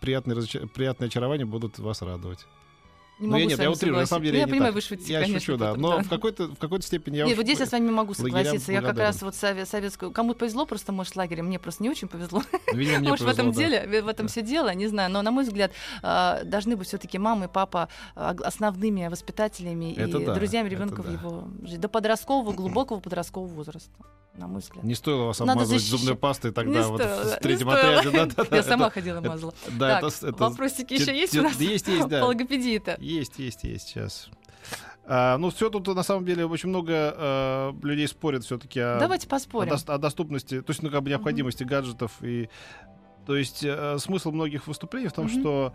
приятные, 0.00 0.36
разоч- 0.36 0.66
приятные 0.68 1.08
очарования 1.08 1.44
будут 1.46 1.78
вас 1.78 2.00
радовать. 2.02 2.46
Не 3.18 3.26
Ну, 3.26 3.32
могу 3.32 3.40
я 3.40 3.46
нет, 3.46 3.58
я 3.58 3.70
утрирую, 3.70 3.98
на 4.00 4.06
самом 4.06 4.22
деле 4.24 4.32
Ну, 4.32 4.36
я 4.38 4.40
я 4.42 4.46
не 4.46 4.50
понимаю, 4.52 4.72
так. 4.72 4.82
вы 4.82 4.88
шутите, 4.88 5.12
Я 5.12 5.20
конечно. 5.20 5.40
шучу, 5.40 5.56
да. 5.56 5.74
Но 5.74 6.00
в 6.02 6.08
какой-то, 6.08 6.46
в 6.48 6.56
какой-то 6.56 6.86
степени 6.86 7.16
я 7.16 7.24
Нет, 7.26 7.36
вот 7.36 7.42
здесь 7.44 7.58
я 7.58 7.66
с 7.66 7.72
вами 7.72 7.90
могу 7.90 8.14
лагерям 8.16 8.36
согласиться. 8.44 8.72
Я 8.72 8.80
как 8.80 8.96
раз 8.98 9.20
вот 9.22 9.34
сове- 9.34 9.66
советскую... 9.66 10.12
Кому 10.12 10.34
повезло 10.34 10.66
просто, 10.66 10.92
может, 10.92 11.16
лагерем. 11.16 11.46
Мне 11.46 11.58
просто 11.58 11.82
не 11.82 11.90
очень 11.90 12.06
повезло. 12.06 12.42
Ну, 12.72 12.78
видимо, 12.78 12.98
мне 13.00 13.08
Может, 13.10 13.26
в 13.26 13.28
этом 13.28 13.52
повезло, 13.52 13.62
да. 13.76 13.86
деле, 13.86 14.02
в 14.02 14.08
этом 14.08 14.28
все 14.28 14.42
дело, 14.42 14.72
не 14.74 14.86
знаю. 14.86 15.10
Но, 15.10 15.22
на 15.22 15.30
мой 15.32 15.44
взгляд, 15.44 15.72
а, 16.02 16.44
должны 16.44 16.76
быть 16.76 16.86
все-таки 16.86 17.18
мама 17.18 17.46
и 17.46 17.48
папа 17.48 17.88
а, 18.14 18.36
основными 18.44 19.08
воспитателями 19.08 19.94
Это 19.96 20.18
и 20.18 20.24
да, 20.24 20.34
друзьями 20.34 20.68
ребенка 20.68 21.02
в 21.02 21.06
да. 21.06 21.12
его 21.12 21.48
жизни. 21.62 21.78
До 21.78 21.88
подросткового, 21.88 22.52
глубокого 22.52 23.00
подросткового 23.00 23.48
возраста, 23.52 23.90
на 24.36 24.46
мой 24.46 24.60
взгляд. 24.60 24.84
Не 24.84 24.94
стоило 24.94 25.24
вас 25.26 25.40
Надо 25.40 25.52
обмазывать 25.52 25.80
защищать. 25.82 26.00
зубной 26.00 26.16
пастой 26.16 26.52
тогда 26.52 26.80
Не 26.80 26.86
вот 26.86 27.00
стоило, 27.00 27.22
в 27.22 27.26
не 27.34 27.40
третьем 27.40 27.68
отряде. 27.70 28.10
Да, 28.10 28.26
да, 28.26 28.34
да, 28.36 28.42
Я 28.50 28.58
это- 28.58 28.68
сама 28.68 28.90
ходила, 28.90 29.20
мазала. 29.20 29.54
Да, 29.72 30.00
Так, 30.00 30.12
это, 30.12 30.26
это 30.28 30.36
вопросики 30.44 30.94
еще 30.94 31.16
есть 31.16 31.36
у 31.36 31.42
нас? 31.42 31.56
Есть, 31.60 31.88
есть, 31.88 32.08
да. 32.08 32.20
По 32.20 32.26
логопедии-то. 32.26 32.96
Есть, 33.08 33.38
есть, 33.38 33.64
есть 33.64 33.88
сейчас. 33.88 34.28
А, 35.06 35.38
ну, 35.38 35.48
все 35.50 35.70
тут 35.70 35.86
на 35.86 36.02
самом 36.02 36.26
деле 36.26 36.44
очень 36.44 36.68
много 36.68 36.92
э, 37.16 37.72
людей 37.82 38.06
спорят 38.06 38.44
все-таки 38.44 38.80
о, 38.80 38.98
Давайте 39.00 39.26
о, 39.26 39.30
поспорим. 39.30 39.72
дос- 39.72 39.90
о 39.90 39.96
доступности, 39.96 40.60
то 40.60 40.70
есть, 40.70 40.82
ну, 40.82 40.90
как 40.90 41.02
бы 41.02 41.08
необходимости 41.08 41.64
гаджетов 41.64 42.12
и 42.22 42.50
то 43.26 43.36
есть 43.36 43.62
э, 43.64 43.98
смысл 43.98 44.30
многих 44.32 44.66
выступлений 44.66 45.08
в 45.08 45.12
том, 45.14 45.26
Мгм. 45.26 45.40
что 45.40 45.74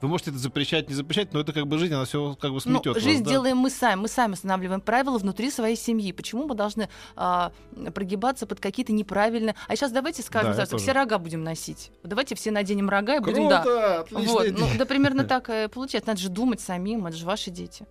вы 0.00 0.08
можете 0.08 0.30
это 0.30 0.38
запрещать, 0.38 0.88
не 0.88 0.94
запрещать, 0.94 1.32
но 1.32 1.40
это 1.40 1.52
как 1.52 1.66
бы 1.66 1.78
жизнь, 1.78 1.92
она 1.94 2.04
все 2.04 2.34
как 2.40 2.50
бы 2.50 2.56
Ну, 2.56 2.60
сметет. 2.60 2.94
вас, 2.94 3.02
жизнь 3.02 3.24
да? 3.24 3.30
делаем 3.30 3.58
мы 3.58 3.70
сами. 3.70 4.00
Мы 4.00 4.08
сами 4.08 4.32
устанавливаем 4.32 4.80
правила 4.80 5.18
внутри 5.18 5.50
своей 5.50 5.76
семьи. 5.76 6.12
Почему 6.12 6.46
мы 6.46 6.54
должны 6.54 6.88
а, 7.16 7.52
прогибаться 7.94 8.46
под 8.46 8.60
какие-то 8.60 8.92
неправильные... 8.92 9.54
А 9.68 9.76
сейчас 9.76 9.92
давайте 9.92 10.22
скажем, 10.22 10.52
Да, 10.52 10.56
завтра, 10.56 10.78
все 10.78 10.92
рога 10.92 11.18
будем 11.18 11.44
носить. 11.44 11.90
Давайте 12.02 12.34
все 12.34 12.50
наденем 12.50 12.88
рога 12.88 13.16
и 13.16 13.20
будем... 13.20 13.48
Да. 13.48 13.62
Круто, 13.62 14.06
Вот, 14.32 14.46
идея. 14.46 14.56
ну, 14.58 14.66
да 14.78 14.86
примерно 14.86 15.24
так 15.30 15.50
и 15.50 15.68
получается. 15.68 16.10
Надо 16.10 16.20
же 16.20 16.28
думать 16.28 16.60
самим, 16.60 17.06
это 17.06 17.16
же 17.16 17.26
ваши 17.26 17.50
дети. 17.50 17.86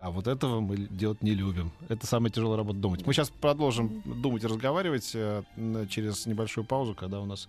А 0.00 0.10
вот 0.10 0.26
этого 0.26 0.58
мы 0.58 0.76
делать 0.76 1.22
не 1.22 1.32
любим. 1.32 1.70
Это 1.88 2.08
самая 2.08 2.32
тяжелая 2.32 2.56
работа 2.56 2.78
думать. 2.80 3.06
Мы 3.06 3.12
сейчас 3.12 3.30
продолжим 3.30 4.02
думать 4.04 4.42
и 4.42 4.48
разговаривать 4.48 5.12
э, 5.14 5.44
через 5.88 6.26
небольшую 6.26 6.64
паузу, 6.64 6.96
когда 6.96 7.20
у 7.20 7.24
нас 7.24 7.48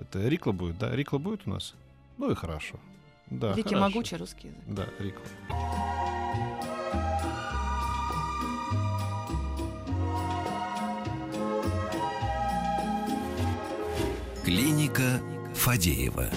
это 0.00 0.28
Рикла 0.28 0.52
будет, 0.52 0.78
да? 0.78 0.94
Рикла 0.94 1.18
будет 1.18 1.40
у 1.46 1.50
нас? 1.50 1.74
Ну 2.18 2.30
и 2.30 2.36
хорошо. 2.36 2.78
Да, 3.32 3.52
Великий 3.52 3.74
хорошо. 3.74 3.80
могучий 3.88 4.16
русский 4.16 4.48
язык. 4.48 4.62
Да, 4.66 4.86
Рикла. 4.98 5.24
Клиника 14.44 15.20
Фадеева 15.54 16.28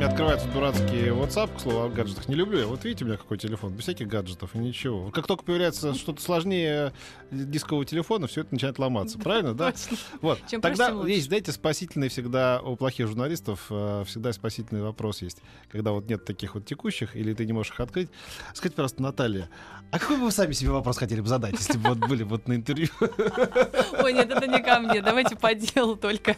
меня 0.00 0.08
открывается 0.08 0.48
дурацкий 0.48 1.08
WhatsApp, 1.08 1.54
к 1.54 1.60
слову, 1.60 1.82
о 1.82 1.88
гаджетах. 1.90 2.26
Не 2.26 2.34
люблю 2.34 2.58
я. 2.58 2.66
Вот 2.66 2.82
видите, 2.84 3.04
у 3.04 3.08
меня 3.08 3.18
какой 3.18 3.36
телефон, 3.36 3.74
без 3.74 3.82
всяких 3.82 4.08
гаджетов 4.08 4.54
и 4.54 4.58
ничего. 4.58 5.10
Как 5.10 5.26
только 5.26 5.44
появляется 5.44 5.92
что-то 5.92 6.22
сложнее 6.22 6.94
дискового 7.30 7.84
телефона, 7.84 8.26
все 8.26 8.40
это 8.40 8.54
начинает 8.54 8.78
ломаться. 8.78 9.18
Правильно, 9.18 9.52
да? 9.52 9.74
Вот. 10.22 10.38
Тогда 10.62 10.88
есть, 11.06 11.26
знаете, 11.26 11.52
спасительный 11.52 12.08
всегда 12.08 12.62
у 12.62 12.76
плохих 12.76 13.08
журналистов 13.08 13.66
э, 13.68 14.04
всегда 14.06 14.32
спасительный 14.32 14.80
вопрос 14.80 15.20
есть. 15.20 15.42
Когда 15.70 15.92
вот 15.92 16.08
нет 16.08 16.24
таких 16.24 16.54
вот 16.54 16.64
текущих, 16.64 17.14
или 17.14 17.34
ты 17.34 17.44
не 17.44 17.52
можешь 17.52 17.72
их 17.72 17.80
открыть. 17.80 18.08
Скажите, 18.54 18.76
пожалуйста, 18.76 19.02
Наталья, 19.02 19.50
а 19.90 19.98
какой 19.98 20.16
бы 20.16 20.24
вы 20.24 20.30
сами 20.32 20.52
себе 20.52 20.70
вопрос 20.70 20.96
хотели 20.96 21.20
бы 21.20 21.28
задать, 21.28 21.52
если 21.58 21.76
бы 21.76 21.90
вот 21.90 21.98
были 21.98 22.22
вот 22.22 22.48
на 22.48 22.54
интервью? 22.54 22.88
Ой, 23.00 24.14
нет, 24.14 24.30
это 24.30 24.46
не 24.46 24.62
ко 24.62 24.80
мне. 24.80 25.02
Давайте 25.02 25.36
по 25.36 25.54
делу 25.54 25.94
только. 25.96 26.36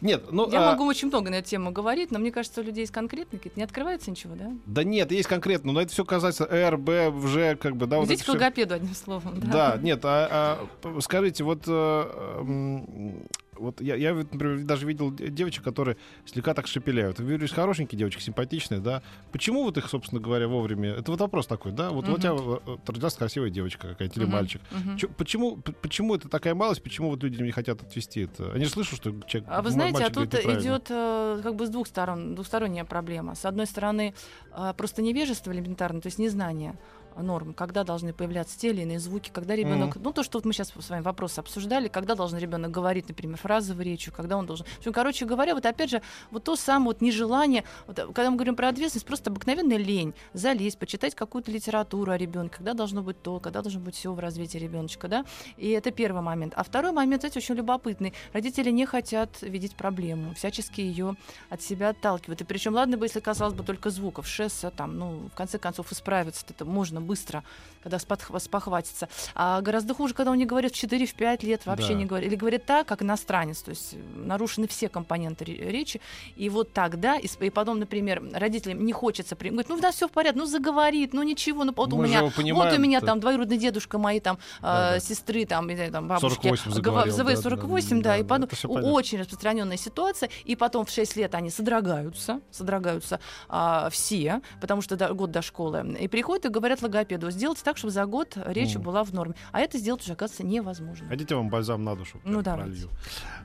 Нет, 0.00 0.30
ну... 0.30 0.48
Я 0.48 0.68
а, 0.68 0.72
могу 0.72 0.84
очень 0.84 1.08
много 1.08 1.30
на 1.30 1.36
эту 1.36 1.48
тему 1.48 1.72
говорить, 1.72 2.12
но 2.12 2.20
мне 2.20 2.30
кажется, 2.36 2.60
у 2.60 2.64
людей 2.64 2.82
есть 2.82 2.92
конкретные 2.92 3.38
какие-то. 3.38 3.58
Не 3.58 3.64
открывается 3.64 4.10
ничего, 4.10 4.34
да? 4.34 4.52
Да 4.66 4.84
нет, 4.84 5.10
есть 5.10 5.26
конкретно, 5.26 5.72
но 5.72 5.80
это 5.80 5.90
все 5.90 6.04
касается 6.04 6.44
Р, 6.44 6.76
Б, 6.76 7.10
Ж, 7.26 7.56
как 7.56 7.76
бы, 7.76 7.86
да. 7.86 7.96
вот 7.96 8.08
Идите 8.08 8.20
к 8.20 8.24
всё. 8.24 8.32
логопеду, 8.34 8.74
одним 8.74 8.94
словом. 8.94 9.40
Да, 9.40 9.78
нет, 9.80 10.00
а, 10.04 10.68
а, 10.84 11.00
скажите, 11.00 11.44
вот, 11.44 11.66
м, 11.66 13.22
вот 13.58 13.80
я, 13.80 13.96
я, 13.96 14.14
например, 14.14 14.64
даже 14.64 14.86
видел 14.86 15.10
де- 15.12 15.28
девочек, 15.28 15.64
которые 15.64 15.96
слегка 16.24 16.54
так 16.54 16.66
шепеляют. 16.66 17.18
Вы 17.18 17.26
говорите, 17.26 17.54
хорошенькие 17.54 17.98
девочки, 17.98 18.20
симпатичные, 18.20 18.80
да. 18.80 19.02
Почему 19.32 19.64
вот 19.64 19.76
их, 19.78 19.88
собственно 19.88 20.20
говоря, 20.20 20.48
вовремя... 20.48 20.90
Это 20.94 21.10
вот 21.10 21.20
вопрос 21.20 21.46
такой, 21.46 21.72
да? 21.72 21.90
Вот, 21.90 22.08
вот 22.08 22.18
у 22.18 22.20
тебя 22.20 22.32
э, 22.34 22.76
родилась 22.86 23.14
красивая 23.14 23.50
девочка 23.50 23.88
какая-нибудь 23.88 24.16
или 24.16 24.24
Мгм, 24.24 24.32
мальчик. 24.32 24.60
мгм. 24.70 24.96
Чё- 24.96 25.08
почему, 25.08 25.56
почему 25.56 26.14
это 26.14 26.28
такая 26.28 26.54
малость, 26.54 26.82
почему 26.82 27.10
вот 27.10 27.22
люди 27.22 27.42
не 27.42 27.50
хотят 27.52 27.82
отвести 27.82 28.22
это? 28.22 28.52
Они 28.52 28.64
же 28.64 28.70
слышат, 28.70 28.96
что 28.96 29.10
человек 29.26 29.48
А 29.50 29.62
вы 29.62 29.70
знаете, 29.70 30.04
а 30.04 30.10
тут 30.10 30.34
идет 30.34 30.86
э, 30.90 31.40
как 31.42 31.56
бы 31.56 31.66
с 31.66 31.70
двух 31.70 31.86
сторон, 31.86 32.34
двухсторонняя 32.34 32.84
проблема. 32.84 33.34
С 33.34 33.44
одной 33.44 33.66
стороны, 33.66 34.14
э, 34.56 34.74
просто 34.76 35.02
невежество 35.02 35.52
элементарно, 35.52 36.00
то 36.00 36.08
есть 36.08 36.18
незнание 36.18 36.78
норм, 37.22 37.54
когда 37.54 37.84
должны 37.84 38.12
появляться 38.12 38.58
те 38.58 38.70
или 38.70 38.82
иные 38.82 38.98
звуки, 38.98 39.30
когда 39.32 39.54
ребенок, 39.56 39.96
ну 39.96 40.12
то, 40.12 40.22
что 40.22 40.38
вот 40.38 40.44
мы 40.44 40.52
сейчас 40.52 40.72
с 40.78 40.90
вами 40.90 41.02
вопрос 41.02 41.38
обсуждали, 41.38 41.88
когда 41.88 42.14
должен 42.14 42.38
ребенок 42.38 42.70
говорить, 42.70 43.08
например, 43.08 43.38
фразовой 43.38 43.84
речью, 43.84 44.12
когда 44.12 44.36
он 44.36 44.46
должен. 44.46 44.66
В 44.66 44.78
общем, 44.78 44.92
короче 44.92 45.24
говоря, 45.24 45.54
вот 45.54 45.66
опять 45.66 45.90
же, 45.90 46.02
вот 46.30 46.44
то 46.44 46.56
самое 46.56 46.88
вот 46.88 47.00
нежелание, 47.00 47.64
вот, 47.86 47.98
э, 47.98 48.06
когда 48.06 48.30
мы 48.30 48.36
говорим 48.36 48.56
про 48.56 48.68
ответственность, 48.68 49.06
просто 49.06 49.30
обыкновенная 49.30 49.76
лень, 49.76 50.14
залезть, 50.32 50.78
почитать 50.78 51.14
какую-то 51.14 51.50
литературу 51.50 52.12
о 52.12 52.16
ребенке, 52.16 52.56
когда 52.56 52.74
должно 52.74 53.02
быть 53.02 53.20
то, 53.22 53.40
когда 53.40 53.62
должно 53.62 53.80
быть 53.80 53.94
все 53.94 54.12
в 54.12 54.18
развитии 54.18 54.58
ребеночка, 54.58 55.08
да. 55.08 55.24
И 55.56 55.70
это 55.70 55.90
первый 55.90 56.22
момент. 56.22 56.52
А 56.56 56.62
второй 56.62 56.92
момент, 56.92 57.22
знаете, 57.22 57.38
очень 57.38 57.54
любопытный. 57.54 58.12
Родители 58.32 58.70
не 58.70 58.86
хотят 58.86 59.42
видеть 59.42 59.76
проблему, 59.76 60.34
всячески 60.34 60.80
ее 60.80 61.16
от 61.48 61.62
себя 61.62 61.90
отталкивают. 61.90 62.40
И 62.40 62.44
причем, 62.44 62.74
ладно 62.74 62.96
бы, 62.96 63.06
если 63.06 63.20
касалось 63.20 63.54
бы 63.54 63.64
только 63.64 63.90
звуков, 63.90 64.26
шесса, 64.26 64.70
там, 64.70 64.98
ну, 64.98 65.28
в 65.32 65.36
конце 65.36 65.58
концов, 65.58 65.92
исправиться 65.92 66.44
это 66.48 66.64
можно 66.64 67.00
быстро, 67.06 67.42
когда 67.82 67.98
спохватится. 67.98 69.08
А 69.34 69.60
гораздо 69.60 69.94
хуже, 69.94 70.12
когда 70.14 70.30
он 70.32 70.38
не 70.38 70.46
говорит 70.46 70.74
в 70.74 70.82
4-5 70.82 71.44
лет, 71.46 71.66
вообще 71.66 71.88
Да. 71.88 71.94
не 71.94 72.04
говорит. 72.06 72.28
Или 72.28 72.36
говорит 72.36 72.64
так, 72.66 72.86
как 72.86 73.02
иностранец, 73.02 73.62
то 73.62 73.70
есть 73.70 73.94
э, 73.94 73.96
нарушены 74.14 74.66
все 74.66 74.88
компоненты 74.88 75.44
ре- 75.44 75.70
речи. 75.70 76.00
И 76.36 76.48
вот 76.48 76.72
тогда, 76.72 77.16
и, 77.16 77.26
и 77.40 77.50
потом, 77.50 77.78
например, 77.78 78.22
родителям 78.34 78.84
не 78.84 78.92
хочется, 78.92 79.36
при... 79.36 79.50
говорит, 79.50 79.68
ну, 79.68 79.76
у 79.76 79.78
нас 79.78 79.94
все 79.94 80.08
в 80.08 80.10
порядке, 80.10 80.38
ну, 80.38 80.46
заговорит, 80.46 81.12
ну, 81.12 81.22
ничего, 81.22 81.64
ну, 81.64 81.72
вот 81.76 81.92
у 81.92 81.96
Мы 81.96 82.04
же 82.06 82.08
меня, 82.08 82.18
его 82.18 82.26
вот 82.26 82.34
у 82.34 82.36
понимаем, 82.42 82.82
меня 82.82 83.00
там 83.00 83.20
двоюродный 83.20 83.56
дедушка 83.58 83.98
мои 83.98 84.20
там, 84.20 84.38
Да-да. 84.60 84.96
э, 84.96 85.00
сестры 85.00 85.46
там, 85.46 85.70
или 85.70 85.88
там 85.90 86.08
бабушки. 86.08 86.34
48 86.34 86.70
гова- 86.70 86.74
заговорил, 86.74 87.14
в 87.14 87.16
да, 87.16 87.24
ЗВ-48, 87.24 87.88
да, 87.90 87.96
да, 87.96 88.02
да, 88.10 88.16
и 88.16 88.22
да, 88.22 88.28
потом 88.28 88.84
очень 88.84 89.20
распространенная 89.20 89.76
ситуация, 89.76 90.28
и 90.44 90.56
потом 90.56 90.84
в 90.86 90.90
6 90.90 91.16
лет 91.16 91.34
они 91.34 91.50
содрогаются, 91.50 92.40
содрогаются 92.50 93.20
а, 93.48 93.88
все, 93.90 94.40
потому 94.60 94.82
что 94.82 94.96
до- 94.96 95.14
год 95.14 95.30
до 95.30 95.42
школы, 95.42 95.96
и 96.00 96.08
приходят 96.08 96.46
и 96.46 96.48
говорят 96.48 96.82
логопеду, 96.96 97.30
сделайте 97.30 97.62
так, 97.64 97.76
чтобы 97.76 97.92
за 97.92 98.04
год 98.06 98.36
речь 98.46 98.74
Мгм. 98.74 98.82
была 98.82 99.04
в 99.04 99.12
норме. 99.12 99.34
А 99.52 99.60
это 99.60 99.78
сделать 99.78 100.02
уже, 100.02 100.12
оказывается, 100.14 100.44
невозможно. 100.44 101.06
Хотите, 101.08 101.34
вам 101.34 101.48
бальзам 101.48 101.84
на 101.84 101.94
душу 101.94 102.20
Ну, 102.24 102.42
давайте. 102.42 102.72
пролью? 102.72 102.88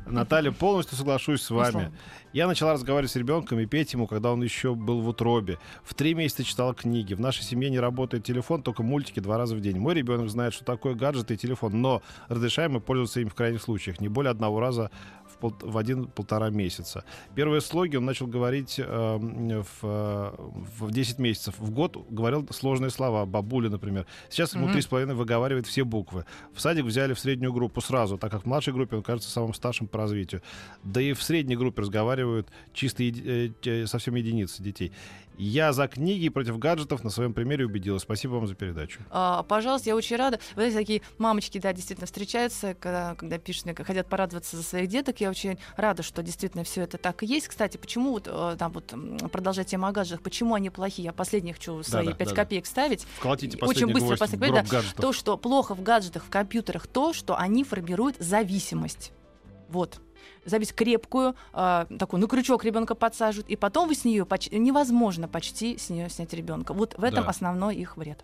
Наталья, 0.05 0.51
полностью 0.51 0.97
соглашусь 0.97 1.41
с 1.41 1.49
Ну, 1.49 1.57
вами. 1.57 1.91
Я 2.33 2.47
начала 2.47 2.73
разговаривать 2.73 3.11
с 3.11 3.15
ребенком 3.15 3.59
и 3.59 3.65
петь 3.65 3.93
ему, 3.93 4.07
когда 4.07 4.31
он 4.31 4.41
еще 4.41 4.73
был 4.73 5.01
в 5.01 5.07
утробе. 5.09 5.57
В 5.83 5.93
три 5.93 6.13
месяца 6.13 6.43
читала 6.43 6.73
книги. 6.73 7.13
В 7.13 7.19
нашей 7.19 7.43
семье 7.43 7.69
не 7.69 7.79
работает 7.79 8.23
телефон, 8.23 8.63
только 8.63 8.83
мультики 8.83 9.19
два 9.19 9.37
раза 9.37 9.55
в 9.55 9.61
день. 9.61 9.77
Мой 9.77 9.93
ребенок 9.93 10.29
знает, 10.29 10.53
что 10.53 10.63
такое 10.65 10.95
гаджеты 10.95 11.33
и 11.33 11.37
телефон, 11.37 11.81
но 11.81 12.01
разрешаем 12.29 12.73
мы 12.73 12.79
пользоваться 12.79 13.19
им 13.19 13.29
в 13.29 13.35
крайних 13.35 13.61
случаях. 13.61 13.99
Не 13.99 14.07
более 14.07 14.31
одного 14.31 14.59
раза 14.59 14.89
пол- 15.41 15.57
в 15.59 15.77
один-полтора 15.77 16.49
месяца. 16.49 17.03
Первые 17.35 17.59
слоги 17.61 17.97
он 17.97 18.05
начал 18.05 18.27
говорить 18.27 18.79
э, 18.79 19.17
в, 19.81 20.33
в 20.79 20.91
10 20.91 21.19
месяцев. 21.19 21.55
В 21.59 21.71
год 21.71 21.97
говорил 22.09 22.47
сложные 22.51 22.89
слова. 22.91 23.25
Бабуля, 23.25 23.69
например. 23.69 24.05
Сейчас 24.29 24.53
ему 24.53 24.67
три 24.71 24.81
с 24.81 24.87
половиной 24.87 25.15
выговаривает 25.15 25.67
все 25.67 25.83
буквы. 25.83 26.25
В 26.53 26.61
садик 26.61 26.85
взяли 26.85 27.13
в 27.13 27.19
среднюю 27.19 27.51
группу 27.53 27.81
сразу, 27.81 28.17
так 28.17 28.31
как 28.31 28.43
в 28.43 28.45
младшей 28.45 28.73
группе 28.73 28.95
он 28.95 29.03
кажется 29.03 29.29
самым 29.29 29.53
старшим 29.53 29.87
по 29.87 29.97
развитию. 29.97 30.41
Да 30.83 31.01
и 31.01 31.13
в 31.13 31.21
средней 31.23 31.55
группе 31.57 31.81
разговаривают 31.81 32.47
чисто 32.73 33.03
еди- 33.03 33.53
э, 33.65 33.85
совсем 33.87 34.15
единицы 34.15 34.61
детей. 34.63 34.91
Я 35.43 35.73
за 35.73 35.87
книги 35.87 36.29
против 36.29 36.59
гаджетов 36.59 37.03
на 37.03 37.09
своем 37.09 37.33
примере 37.33 37.65
убедилась. 37.65 38.03
Спасибо 38.03 38.33
вам 38.33 38.45
за 38.45 38.53
передачу. 38.53 38.99
А, 39.09 39.41
пожалуйста, 39.41 39.89
я 39.89 39.95
очень 39.95 40.15
рада. 40.15 40.39
Вы 40.55 40.69
знаете, 40.69 40.77
такие 40.77 41.01
мамочки, 41.17 41.57
да, 41.57 41.73
действительно 41.73 42.05
встречаются, 42.05 42.75
когда, 42.75 43.15
когда 43.15 43.39
пишут 43.39 43.65
хотят 43.83 44.07
порадоваться 44.07 44.55
за 44.55 44.61
своих 44.61 44.87
деток. 44.87 45.19
Я 45.19 45.31
очень 45.31 45.57
рада, 45.77 46.03
что 46.03 46.21
действительно 46.21 46.63
все 46.63 46.83
это 46.83 46.99
так 46.99 47.23
и 47.23 47.25
есть. 47.25 47.47
Кстати, 47.47 47.77
почему 47.77 48.11
вот 48.11 48.27
э, 48.27 48.55
там 48.59 48.71
вот 48.71 48.93
продолжать 49.31 49.65
тему 49.65 49.87
о 49.87 49.91
гаджетах, 49.91 50.21
почему 50.21 50.53
они 50.53 50.69
плохие? 50.69 51.05
Я 51.05 51.11
последних 51.11 51.55
хочу 51.55 51.81
свои 51.81 52.05
Да-да, 52.05 52.17
5 52.17 52.27
да-да. 52.27 52.41
копеек 52.43 52.67
ставить. 52.67 53.07
Вколотите 53.17 53.57
Очень 53.61 53.87
быстро 53.87 54.17
гвоздь 54.17 54.37
да. 54.39 54.61
гаджетов. 54.61 54.93
То, 54.93 55.11
что 55.11 55.37
плохо 55.37 55.73
в 55.73 55.81
гаджетах, 55.81 56.23
в 56.23 56.29
компьютерах, 56.29 56.85
то, 56.85 57.13
что 57.13 57.35
они 57.35 57.63
формируют 57.63 58.17
зависимость. 58.19 59.11
Вот. 59.69 60.01
Зависть 60.45 60.73
крепкую, 60.73 61.35
а, 61.53 61.85
такую, 61.99 62.19
на 62.19 62.27
крючок 62.27 62.63
ребенка 62.65 62.95
подсаживают, 62.95 63.49
и 63.49 63.55
потом 63.55 63.87
вы 63.87 63.95
с 63.95 64.05
нее 64.05 64.25
невозможно 64.51 65.27
почти 65.27 65.77
с 65.77 65.89
нее 65.89 66.09
снять 66.09 66.33
ребенка. 66.33 66.73
Вот 66.73 66.97
в 66.97 67.03
этом 67.03 67.23
Да. 67.25 67.29
основной 67.29 67.75
их 67.75 67.97
вред. 67.97 68.23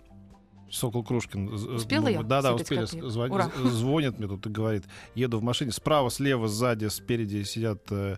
Сокол 0.69 1.03
Крушкин. 1.03 1.47
Успела 1.75 2.07
я 2.09 2.23
Да, 2.23 2.41
да, 2.41 2.53
успели. 2.53 2.83
Звон- 2.85 3.31
Ура. 3.31 3.49
Звонит 3.63 4.19
мне 4.19 4.27
тут 4.27 4.45
и 4.47 4.49
говорит, 4.49 4.83
еду 5.15 5.39
в 5.39 5.43
машине, 5.43 5.71
справа, 5.71 6.09
слева, 6.09 6.47
сзади, 6.49 6.87
спереди 6.87 7.43
сидят 7.43 7.83
э, 7.91 8.17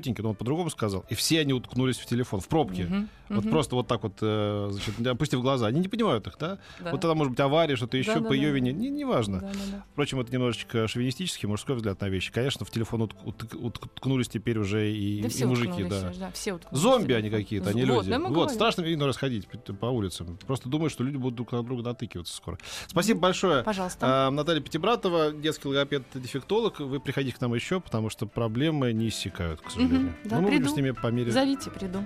тетеньки, 0.00 0.20
но 0.20 0.30
он 0.30 0.34
по-другому 0.34 0.70
сказал, 0.70 1.04
и 1.08 1.14
все 1.14 1.40
они 1.40 1.52
уткнулись 1.52 1.98
в 1.98 2.06
телефон, 2.06 2.40
в 2.40 2.48
пробке. 2.48 2.84
Мгм, 2.84 3.08
Вот 3.28 3.44
мгм. 3.44 3.50
просто 3.50 3.74
вот 3.76 3.86
так 3.88 4.02
вот, 4.02 4.14
э, 4.20 4.68
значит, 4.72 5.06
опустив 5.06 5.40
глаза. 5.40 5.66
Они 5.66 5.80
не 5.80 5.88
понимают 5.88 6.26
их, 6.26 6.36
да? 6.38 6.58
Да. 6.80 6.90
Вот 6.90 7.00
тогда 7.00 7.14
может 7.14 7.30
быть 7.30 7.40
авария, 7.40 7.76
что-то 7.76 7.96
еще 7.96 8.12
Да-да-да. 8.14 8.28
по 8.28 8.32
ее 8.34 8.50
вине. 8.52 8.72
Не, 8.72 8.90
неважно. 8.90 9.40
Да, 9.40 9.46
да, 9.52 9.58
да. 9.72 9.84
Впрочем, 9.92 10.20
это 10.20 10.30
немножечко 10.32 10.86
шовинистический 10.86 11.48
мужской 11.48 11.76
взгляд 11.76 11.98
на 12.02 12.08
вещи. 12.10 12.30
Конечно, 12.30 12.66
в 12.66 12.70
телефон 12.70 13.02
утк- 13.04 13.16
утк- 13.24 13.56
уткнулись 13.58 14.28
теперь 14.28 14.58
уже 14.58 14.92
и, 14.92 15.22
Да 15.22 15.28
и 15.28 15.44
мужики, 15.44 15.84
да. 15.84 16.10
уже, 16.10 16.18
да, 16.18 16.30
все 16.32 16.58
Зомби 16.72 17.14
они 17.14 17.30
какие-то, 17.30 17.72
не 17.72 17.84
Вот, 17.86 17.98
люди. 18.04 18.10
да, 18.10 18.18
вот, 18.18 18.32
говорим. 18.32 18.54
страшно 18.54 18.82
видно 18.82 19.06
расходить 19.06 19.48
по- 19.80 19.86
улицам. 19.86 20.38
Просто 20.46 20.68
думаю, 20.68 20.90
что 20.90 21.02
люди 21.02 21.16
будут 21.16 21.36
друг 21.36 21.52
на 21.52 21.62
друга 21.62 21.82
натыкиваться 21.82 22.34
скоро. 22.36 22.58
Спасибо 22.86 23.20
большое. 23.20 23.62
Пожалуйста. 23.62 24.26
А, 24.26 24.30
Наталья 24.30 24.60
Пятибратова, 24.60 25.32
детский 25.32 25.68
логопед-дефектолог. 25.68 26.80
Вы 26.80 27.00
приходите 27.00 27.36
к 27.36 27.40
нам 27.40 27.54
еще, 27.54 27.80
потому 27.80 28.10
что 28.10 28.26
проблемы 28.26 28.92
не 28.92 29.08
иссякают, 29.08 29.60
к 29.60 29.64
сожалению. 29.70 29.81
Да, 29.88 30.36
Но 30.36 30.42
мы 30.42 30.48
будем 30.48 30.58
приду. 30.62 30.68
с 30.72 30.76
ними 30.76 30.90
по 30.90 31.06
мере... 31.08 31.30
Зовите, 31.32 31.70
приду. 31.70 32.04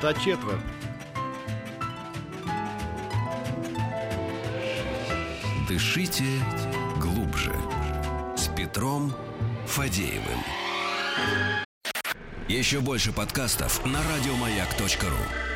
Та 0.00 0.12
четверть. 0.14 0.60
Дышите 5.68 6.24
глубже. 7.00 7.52
С 8.36 8.48
Петром 8.48 9.12
Фадеевым. 9.66 10.40
Еще 12.48 12.80
больше 12.80 13.12
подкастов 13.12 13.84
на 13.84 13.98
радиомаяк.ру. 14.02 15.55